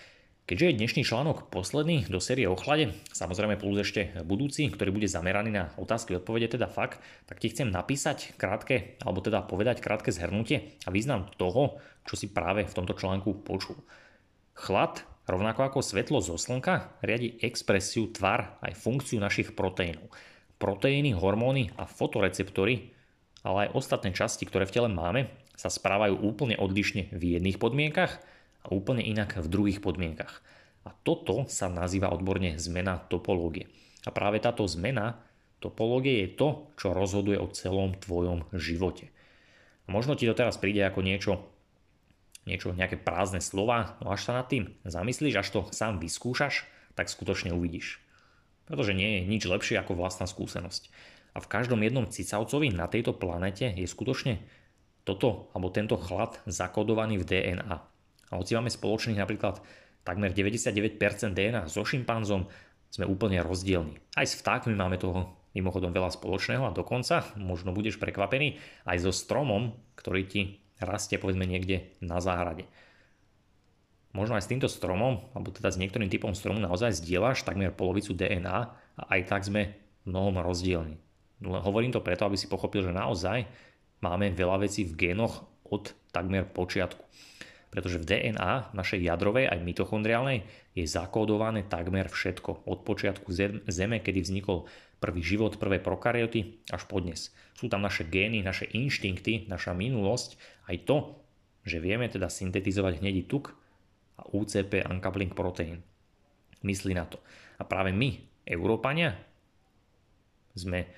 Keďže 0.47 0.63
je 0.63 0.77
dnešný 0.79 1.01
článok 1.03 1.51
posledný 1.51 2.07
do 2.07 2.23
série 2.23 2.47
o 2.47 2.55
chlade, 2.55 2.95
samozrejme 3.11 3.59
plus 3.59 3.83
ešte 3.83 4.23
budúci, 4.23 4.71
ktorý 4.71 4.95
bude 4.95 5.11
zameraný 5.11 5.51
na 5.51 5.75
otázky 5.75 6.15
odpovede, 6.15 6.55
teda 6.55 6.71
fakt, 6.71 7.03
tak 7.27 7.43
ti 7.43 7.51
chcem 7.51 7.67
napísať 7.67 8.31
krátke, 8.39 8.95
alebo 9.03 9.19
teda 9.19 9.43
povedať 9.43 9.83
krátke 9.83 10.15
zhrnutie 10.15 10.79
a 10.87 10.95
význam 10.95 11.27
toho, 11.35 11.83
čo 12.07 12.15
si 12.15 12.31
práve 12.31 12.63
v 12.63 12.71
tomto 12.71 12.95
článku 12.95 13.43
počul. 13.43 13.75
Chlad 14.55 15.03
Rovnako 15.27 15.67
ako 15.67 15.79
svetlo 15.83 16.23
zo 16.23 16.39
slnka 16.39 17.03
riadi 17.03 17.35
expresiu, 17.43 18.07
tvar 18.07 18.55
aj 18.63 18.71
funkciu 18.79 19.19
našich 19.19 19.51
proteínov. 19.51 20.07
Proteíny, 20.55 21.11
hormóny 21.11 21.75
a 21.75 21.83
fotoreceptory, 21.83 22.95
ale 23.43 23.67
aj 23.67 23.75
ostatné 23.75 24.15
časti, 24.15 24.47
ktoré 24.47 24.63
v 24.63 24.71
tele 24.79 24.87
máme, 24.87 25.27
sa 25.57 25.73
správajú 25.73 26.21
úplne 26.21 26.55
odlišne 26.55 27.09
v 27.11 27.35
jedných 27.35 27.57
podmienkach 27.57 28.21
a 28.61 28.67
úplne 28.69 29.01
inak 29.01 29.41
v 29.41 29.47
druhých 29.49 29.81
podmienkach. 29.81 30.45
A 30.85 30.93
toto 31.03 31.49
sa 31.49 31.67
nazýva 31.67 32.13
odborne 32.13 32.55
zmena 32.61 33.01
topológie. 33.09 33.67
A 34.05 34.13
práve 34.13 34.39
táto 34.39 34.63
zmena 34.69 35.19
topológie 35.59 36.23
je 36.23 36.29
to, 36.37 36.49
čo 36.79 36.95
rozhoduje 36.95 37.35
o 37.41 37.51
celom 37.51 37.97
tvojom 37.97 38.47
živote. 38.55 39.11
A 39.83 39.91
možno 39.91 40.15
ti 40.15 40.29
to 40.29 40.37
teraz 40.37 40.55
príde 40.55 40.85
ako 40.85 41.01
niečo 41.03 41.33
niečo, 42.47 42.71
nejaké 42.71 42.95
prázdne 42.95 43.43
slova, 43.43 43.99
no 43.99 44.15
až 44.15 44.31
sa 44.31 44.39
nad 44.39 44.47
tým 44.47 44.71
zamyslíš, 44.87 45.35
až 45.35 45.47
to 45.51 45.59
sám 45.75 45.99
vyskúšaš, 45.99 46.63
tak 46.95 47.11
skutočne 47.11 47.51
uvidíš. 47.51 47.99
Pretože 48.65 48.95
nie 48.95 49.19
je 49.19 49.27
nič 49.27 49.43
lepšie 49.43 49.75
ako 49.75 49.99
vlastná 49.99 50.25
skúsenosť. 50.25 50.87
A 51.35 51.43
v 51.43 51.51
každom 51.51 51.83
jednom 51.83 52.07
cicavcovi 52.07 52.71
na 52.73 52.87
tejto 52.87 53.13
planete 53.13 53.69
je 53.75 53.85
skutočne 53.85 54.41
toto, 55.07 55.47
alebo 55.55 55.71
tento 55.71 55.95
chlad 55.95 56.35
zakodovaný 56.43 57.23
v 57.23 57.27
DNA. 57.31 57.75
A 58.27 58.33
hoci 58.35 58.59
máme 58.59 58.67
spoločných 58.67 59.23
napríklad 59.23 59.63
takmer 60.03 60.35
99% 60.35 60.99
DNA 61.31 61.71
so 61.71 61.87
šimpanzom, 61.87 62.51
sme 62.87 63.03
úplne 63.07 63.43
rozdielni. 63.43 63.99
Aj 64.15 64.23
s 64.23 64.39
vtákmi 64.39 64.71
máme 64.71 64.95
toho 64.99 65.35
mimochodom 65.51 65.91
veľa 65.91 66.11
spoločného 66.11 66.63
a 66.67 66.75
dokonca, 66.75 67.35
možno 67.35 67.75
budeš 67.75 67.99
prekvapený, 67.99 68.59
aj 68.87 68.97
so 69.03 69.11
stromom, 69.11 69.75
ktorý 69.99 70.23
ti 70.27 70.41
rastie 70.79 71.19
povedzme 71.19 71.43
niekde 71.43 71.91
na 71.99 72.23
záhrade. 72.23 72.67
Možno 74.15 74.39
aj 74.39 74.47
s 74.47 74.51
týmto 74.51 74.71
stromom, 74.71 75.29
alebo 75.35 75.51
teda 75.51 75.67
s 75.67 75.77
niektorým 75.81 76.07
typom 76.07 76.31
stromu 76.31 76.63
naozaj 76.63 76.95
zdieľaš 77.03 77.43
takmer 77.43 77.75
polovicu 77.75 78.15
DNA 78.15 78.57
a 78.97 79.03
aj 79.03 79.21
tak 79.27 79.43
sme 79.43 79.75
mnohom 80.07 80.39
rozdielni. 80.39 80.97
Hovorím 81.43 81.93
to 81.93 82.01
preto, 82.01 82.25
aby 82.25 82.39
si 82.39 82.49
pochopil, 82.49 82.81
že 82.81 82.95
naozaj 82.95 83.45
máme 84.01 84.33
veľa 84.33 84.67
vecí 84.67 84.85
v 84.85 84.95
génoch 84.95 85.47
od 85.67 85.93
takmer 86.13 86.47
počiatku. 86.47 87.03
Pretože 87.67 87.99
v 87.99 88.07
DNA, 88.07 88.71
našej 88.71 89.03
jadrovej 89.03 89.51
aj 89.51 89.59
mitochondriálnej, 89.59 90.47
je 90.71 90.87
zakódované 90.87 91.67
takmer 91.67 92.07
všetko. 92.07 92.63
Od 92.63 92.79
počiatku 92.87 93.27
Zeme, 93.67 93.99
kedy 93.99 94.23
vznikol 94.23 94.65
prvý 94.97 95.21
život, 95.21 95.59
prvé 95.59 95.77
prokaryoty 95.77 96.63
až 96.71 96.87
po 96.87 97.03
dnes. 97.03 97.29
Sú 97.53 97.67
tam 97.69 97.83
naše 97.83 98.07
gény, 98.07 98.41
naše 98.41 98.65
inštinkty, 98.71 99.45
naša 99.51 99.75
minulosť, 99.75 100.39
aj 100.71 100.77
to, 100.87 100.97
že 101.67 101.83
vieme 101.83 102.07
teda 102.07 102.31
syntetizovať 102.31 103.03
hnedý 103.03 103.27
tuk 103.27 103.53
a 104.17 104.25
UCP 104.31 104.87
uncoupling 104.87 105.35
protein. 105.35 105.83
Myslí 106.63 106.95
na 106.95 107.05
to. 107.05 107.21
A 107.59 107.67
práve 107.67 107.93
my, 107.93 108.17
Európania, 108.47 109.13
sme, 110.57 110.89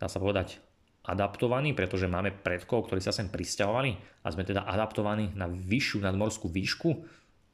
dá 0.00 0.08
sa 0.08 0.22
povedať, 0.22 0.62
adaptovaní, 1.04 1.76
pretože 1.76 2.08
máme 2.08 2.32
predkov, 2.32 2.88
ktorí 2.88 3.04
sa 3.04 3.12
sem 3.12 3.28
pristahovali 3.28 3.96
a 4.24 4.32
sme 4.32 4.48
teda 4.48 4.64
adaptovaní 4.64 5.36
na 5.36 5.44
vyššiu 5.46 6.00
nadmorskú 6.00 6.48
výšku, 6.48 6.90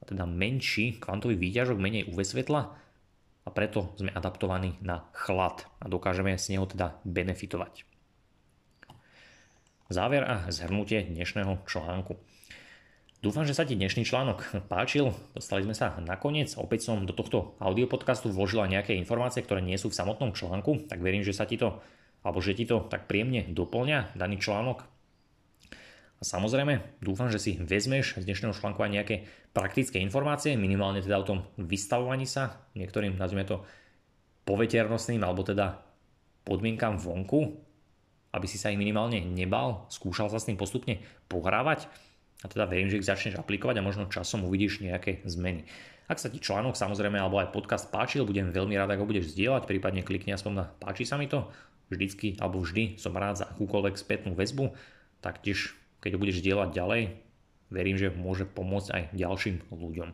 a 0.01 0.09
teda 0.09 0.25
menší 0.25 0.97
kvantový 0.97 1.37
výťažok, 1.37 1.77
menej 1.77 2.09
UV 2.09 2.25
svetla 2.25 2.73
a 3.45 3.49
preto 3.53 3.93
sme 4.01 4.09
adaptovaní 4.09 4.81
na 4.81 5.05
chlad 5.13 5.69
a 5.77 5.93
dokážeme 5.93 6.33
z 6.41 6.57
neho 6.57 6.65
teda 6.65 6.97
benefitovať. 7.05 7.85
Záver 9.91 10.23
a 10.23 10.47
zhrnutie 10.49 11.03
dnešného 11.03 11.67
článku. 11.67 12.15
Dúfam, 13.21 13.45
že 13.45 13.53
sa 13.53 13.69
ti 13.69 13.77
dnešný 13.77 14.07
článok 14.07 14.65
páčil. 14.73 15.13
Dostali 15.37 15.67
sme 15.67 15.77
sa 15.77 15.99
nakoniec. 16.01 16.57
Opäť 16.57 16.89
som 16.89 17.05
do 17.05 17.13
tohto 17.13 17.59
audiopodcastu 17.61 18.33
vložila 18.33 18.71
nejaké 18.71 18.97
informácie, 18.97 19.45
ktoré 19.45 19.61
nie 19.61 19.77
sú 19.77 19.93
v 19.93 19.99
samotnom 19.99 20.33
článku, 20.33 20.89
tak 20.89 21.05
verím, 21.05 21.21
že 21.21 21.37
sa 21.37 21.45
ti 21.45 21.61
to, 21.61 21.83
alebo 22.21 22.39
že 22.45 22.57
ti 22.57 22.69
to 22.69 22.85
tak 22.89 23.09
príjemne 23.09 23.49
doplňa 23.53 24.17
daný 24.17 24.37
článok. 24.41 24.85
A 26.21 26.23
samozrejme, 26.23 27.01
dúfam, 27.01 27.33
že 27.33 27.41
si 27.41 27.57
vezmeš 27.57 28.21
z 28.21 28.29
dnešného 28.29 28.53
článku 28.53 28.85
aj 28.85 28.93
nejaké 28.93 29.17
praktické 29.57 29.97
informácie, 30.05 30.53
minimálne 30.53 31.01
teda 31.01 31.17
o 31.17 31.25
tom 31.25 31.39
vystavovaní 31.57 32.29
sa, 32.29 32.61
niektorým 32.77 33.17
nazvime 33.17 33.49
to 33.49 33.65
poveternostným 34.45 35.25
alebo 35.25 35.41
teda 35.41 35.81
podmienkam 36.45 37.01
vonku, 37.01 37.57
aby 38.37 38.47
si 38.47 38.61
sa 38.61 38.69
ich 38.69 38.77
minimálne 38.77 39.25
nebal, 39.25 39.89
skúšal 39.89 40.29
sa 40.29 40.37
s 40.37 40.47
tým 40.47 40.61
postupne 40.61 41.01
pohrávať 41.33 41.89
a 42.41 42.47
teda 42.49 42.69
verím, 42.69 42.89
že 42.89 43.01
ich 43.01 43.09
začneš 43.09 43.37
aplikovať 43.37 43.81
a 43.81 43.87
možno 43.87 44.13
časom 44.13 44.45
uvidíš 44.45 44.85
nejaké 44.85 45.25
zmeny. 45.25 45.65
Ak 46.11 46.19
sa 46.19 46.27
ti 46.27 46.43
článok 46.43 46.75
samozrejme 46.75 47.17
alebo 47.17 47.39
aj 47.39 47.55
podcast 47.55 47.87
páčil, 47.87 48.27
budem 48.27 48.51
veľmi 48.51 48.75
rád, 48.75 48.91
ak 48.93 49.01
ho 49.01 49.07
budeš 49.07 49.31
zdieľať, 49.31 49.65
prípadne 49.65 50.03
klikni 50.03 50.35
aspoň 50.35 50.53
na 50.53 50.65
páči 50.67 51.07
sa 51.07 51.15
mi 51.15 51.31
to. 51.31 51.47
Vždycky 51.91 52.39
alebo 52.39 52.63
vždy 52.63 52.97
som 52.97 53.13
rád 53.19 53.43
za 53.43 53.51
akúkoľvek 53.51 53.99
spätnú 53.99 54.39
väzbu, 54.39 54.71
taktiež 55.19 55.75
keď 56.01 56.17
ho 56.17 56.23
budeš 56.23 56.41
zdieľať 56.41 56.69
ďalej, 56.73 57.03
verím, 57.69 57.97
že 57.99 58.15
môže 58.15 58.47
pomôcť 58.47 58.89
aj 58.95 59.03
ďalším 59.15 59.57
ľuďom. 59.75 60.11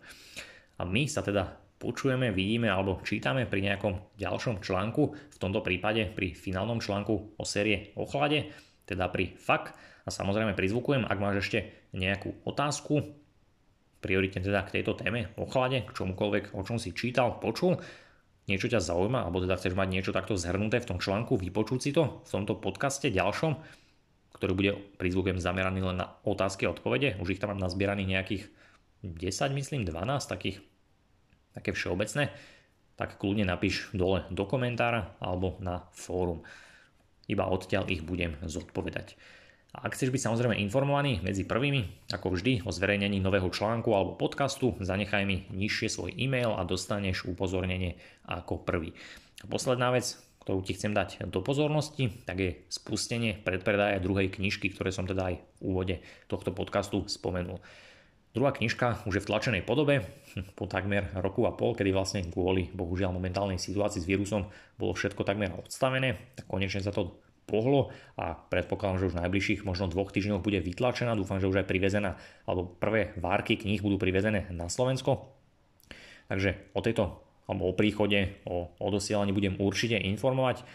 A 0.77 0.83
my 0.85 1.03
sa 1.09 1.21
teda 1.21 1.57
počujeme, 1.77 2.33
vidíme 2.33 2.73
alebo 2.73 3.01
čítame 3.05 3.45
pri 3.45 3.61
nejakom 3.65 4.17
ďalšom 4.17 4.65
článku, 4.65 5.03
v 5.13 5.41
tomto 5.41 5.61
prípade 5.61 6.09
pri 6.13 6.33
finálnom 6.33 6.81
článku 6.81 7.37
o 7.37 7.45
série 7.45 7.93
Ochlade, 7.97 8.53
teda 8.89 9.13
pri 9.13 9.37
FAK 9.37 9.65
a 10.05 10.09
samozrejme 10.09 10.57
prizvukujem, 10.57 11.05
ak 11.05 11.19
máš 11.21 11.45
ešte 11.49 11.91
nejakú 11.93 12.33
otázku, 12.49 13.05
prioritne 14.01 14.41
teda 14.45 14.63
k 14.65 14.81
tejto 14.81 14.95
téme, 14.97 15.33
o 15.37 15.49
chlade, 15.49 15.83
k 15.83 15.91
čomukoľvek, 15.91 16.55
o 16.55 16.61
čom 16.63 16.79
si 16.79 16.95
čítal, 16.95 17.43
počul, 17.43 17.81
niečo 18.47 18.71
ťa 18.71 18.79
zaujíma, 18.79 19.27
alebo 19.27 19.43
teda 19.43 19.59
chceš 19.59 19.75
mať 19.75 19.89
niečo 19.91 20.15
takto 20.15 20.39
zhrnuté 20.39 20.79
v 20.79 20.89
tom 20.95 20.99
článku, 21.03 21.35
vypočuť 21.35 21.79
si 21.83 21.91
to 21.91 22.23
v 22.23 22.31
tomto 22.31 22.59
podcaste 22.59 23.11
ďalšom, 23.11 23.59
ktorý 24.39 24.53
bude 24.55 24.73
prizvukujem 24.99 25.43
zameraný 25.43 25.83
len 25.83 25.99
na 25.99 26.15
otázky 26.23 26.69
a 26.69 26.73
odpovede. 26.73 27.19
Už 27.19 27.37
ich 27.37 27.41
tam 27.43 27.57
mám 27.57 27.65
nazbieraných 27.67 28.13
nejakých 28.13 28.45
10, 29.03 29.59
myslím, 29.59 29.83
12 29.83 30.31
takých, 30.31 30.63
také 31.57 31.75
všeobecné, 31.75 32.31
tak 32.97 33.21
kľudne 33.21 33.45
napíš 33.45 33.93
dole 33.93 34.25
do 34.33 34.45
komentára 34.49 35.19
alebo 35.21 35.59
na 35.61 35.89
fórum. 35.93 36.47
Iba 37.27 37.51
odtiaľ 37.51 37.91
ich 37.91 38.07
budem 38.07 38.39
zodpovedať. 38.47 39.19
A 39.77 39.85
ak 39.85 39.93
chceš 39.93 40.09
byť 40.09 40.25
samozrejme 40.25 40.57
informovaný 40.65 41.21
medzi 41.21 41.45
prvými, 41.45 42.09
ako 42.09 42.33
vždy 42.33 42.65
o 42.65 42.73
zverejnení 42.73 43.21
nového 43.21 43.53
článku 43.53 43.93
alebo 43.93 44.17
podcastu, 44.17 44.73
zanechaj 44.81 45.29
mi 45.29 45.45
nižšie 45.53 45.93
svoj 45.93 46.17
e-mail 46.17 46.57
a 46.57 46.65
dostaneš 46.65 47.29
upozornenie 47.29 48.01
ako 48.25 48.65
prvý. 48.65 48.97
A 49.45 49.53
posledná 49.53 49.93
vec, 49.93 50.17
ktorú 50.41 50.65
ti 50.65 50.73
chcem 50.73 50.97
dať 50.97 51.29
do 51.29 51.45
pozornosti, 51.45 52.09
tak 52.25 52.41
je 52.41 52.51
spustenie 52.73 53.37
predpredaja 53.37 54.01
druhej 54.01 54.33
knižky, 54.33 54.73
ktoré 54.73 54.97
som 54.97 55.05
teda 55.05 55.29
aj 55.29 55.45
v 55.45 55.45
úvode 55.61 56.01
tohto 56.25 56.57
podcastu 56.57 57.05
spomenul. 57.05 57.61
Druhá 58.33 58.57
knižka 58.57 59.05
už 59.05 59.21
je 59.21 59.23
v 59.25 59.29
tlačenej 59.29 59.63
podobe, 59.65 60.09
po 60.57 60.65
takmer 60.65 61.13
roku 61.21 61.45
a 61.45 61.53
pol, 61.53 61.77
kedy 61.77 61.93
vlastne 61.93 62.25
kvôli 62.33 62.73
bohužiaľ 62.73 63.13
momentálnej 63.13 63.61
situácii 63.61 64.01
s 64.01 64.09
vírusom 64.09 64.49
bolo 64.81 64.97
všetko 64.97 65.21
takmer 65.21 65.53
odstavené, 65.53 66.33
tak 66.33 66.49
konečne 66.49 66.81
sa 66.81 66.93
to 66.93 67.26
pohlo 67.47 67.95
a 68.19 68.35
predpokladám, 68.35 68.99
že 69.01 69.07
už 69.09 69.15
v 69.17 69.21
najbližších 69.23 69.61
možno 69.63 69.87
dvoch 69.87 70.11
týždňoch 70.11 70.43
bude 70.43 70.59
vytlačená. 70.59 71.15
Dúfam, 71.15 71.39
že 71.39 71.47
už 71.47 71.63
aj 71.63 71.71
privezená, 71.71 72.19
alebo 72.45 72.67
prvé 72.67 73.15
várky 73.17 73.55
kníh 73.55 73.79
budú 73.79 73.97
privezené 73.97 74.51
na 74.51 74.67
Slovensko. 74.67 75.31
Takže 76.27 76.75
o 76.75 76.83
tejto, 76.83 77.23
alebo 77.47 77.71
o 77.71 77.77
príchode, 77.79 78.35
o 78.51 78.75
odosielaní 78.83 79.31
budem 79.31 79.55
určite 79.63 79.95
informovať. 79.95 80.67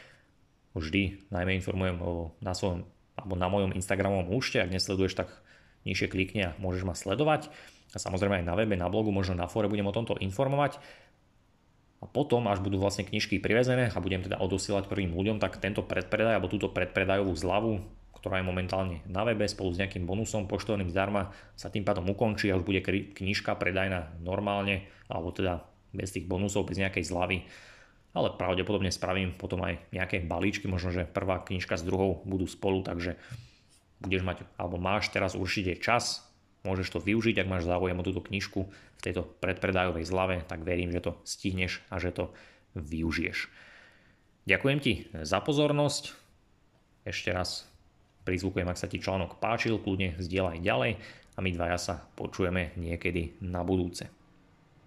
Vždy 0.71 1.27
najmä 1.27 1.59
informujem 1.59 1.99
na 2.39 2.55
svojom, 2.55 2.87
alebo 3.19 3.35
na 3.35 3.51
mojom 3.51 3.75
Instagramovom 3.75 4.31
účte. 4.31 4.63
Ak 4.63 4.71
nesleduješ, 4.71 5.19
tak 5.19 5.29
nižšie 5.83 6.07
klikni 6.07 6.41
a 6.47 6.55
môžeš 6.63 6.87
ma 6.87 6.95
sledovať. 6.95 7.51
A 7.91 7.99
samozrejme 7.99 8.39
aj 8.39 8.47
na 8.47 8.55
webe, 8.55 8.79
na 8.79 8.87
blogu, 8.87 9.11
možno 9.11 9.35
na 9.35 9.51
fóre 9.51 9.67
budem 9.67 9.83
o 9.83 9.91
tomto 9.91 10.15
informovať. 10.15 10.79
A 12.01 12.09
potom, 12.09 12.49
až 12.49 12.65
budú 12.65 12.81
vlastne 12.81 13.05
knižky 13.05 13.37
privezené 13.37 13.93
a 13.93 13.97
budem 14.01 14.25
teda 14.25 14.41
odosielať 14.41 14.89
prvým 14.89 15.13
ľuďom, 15.13 15.37
tak 15.37 15.61
tento 15.61 15.85
predpredaj 15.85 16.41
alebo 16.41 16.49
túto 16.49 16.73
predpredajovú 16.73 17.29
zľavu, 17.37 17.77
ktorá 18.17 18.41
je 18.41 18.49
momentálne 18.49 18.97
na 19.05 19.21
webe 19.21 19.45
spolu 19.45 19.73
s 19.73 19.81
nejakým 19.81 20.09
bonusom 20.09 20.49
poštovným 20.49 20.89
zdarma, 20.89 21.29
sa 21.53 21.69
tým 21.69 21.85
pádom 21.85 22.09
ukončí 22.09 22.49
a 22.49 22.57
už 22.57 22.65
bude 22.65 22.81
knižka 23.17 23.53
predajná 23.53 24.17
normálne, 24.21 24.89
alebo 25.09 25.29
teda 25.29 25.61
bez 25.93 26.09
tých 26.13 26.25
bonusov, 26.25 26.65
bez 26.65 26.81
nejakej 26.81 27.05
zľavy. 27.05 27.45
Ale 28.17 28.33
pravdepodobne 28.33 28.89
spravím 28.89 29.37
potom 29.37 29.61
aj 29.61 29.89
nejaké 29.93 30.25
balíčky, 30.25 30.65
možno, 30.65 30.89
že 30.89 31.09
prvá 31.09 31.41
knižka 31.41 31.77
s 31.77 31.85
druhou 31.85 32.25
budú 32.25 32.49
spolu, 32.49 32.81
takže 32.81 33.17
budeš 34.01 34.25
mať, 34.25 34.37
alebo 34.57 34.81
máš 34.81 35.13
teraz 35.13 35.37
určite 35.37 35.77
čas 35.77 36.30
Môžeš 36.61 36.93
to 36.93 36.99
využiť, 37.01 37.41
ak 37.41 37.49
máš 37.49 37.65
záujem 37.65 37.97
o 37.97 38.05
túto 38.05 38.21
knižku 38.21 38.69
v 38.69 39.01
tejto 39.01 39.25
predpredajovej 39.41 40.05
zlave, 40.05 40.45
tak 40.45 40.61
verím, 40.61 40.93
že 40.93 41.01
to 41.01 41.17
stihneš 41.25 41.81
a 41.89 41.97
že 41.97 42.13
to 42.13 42.29
využiješ. 42.77 43.49
Ďakujem 44.45 44.79
ti 44.81 44.93
za 45.25 45.41
pozornosť. 45.41 46.13
Ešte 47.01 47.33
raz 47.33 47.65
prizvukujem, 48.29 48.69
ak 48.69 48.77
sa 48.77 48.85
ti 48.85 49.01
článok 49.01 49.41
páčil, 49.41 49.81
kľudne 49.81 50.21
zdieľaj 50.21 50.61
ďalej 50.61 50.91
a 51.33 51.39
my 51.41 51.49
dvaja 51.49 51.77
sa 51.81 51.95
počujeme 52.13 52.77
niekedy 52.77 53.41
na 53.41 53.65
budúce. 53.65 54.20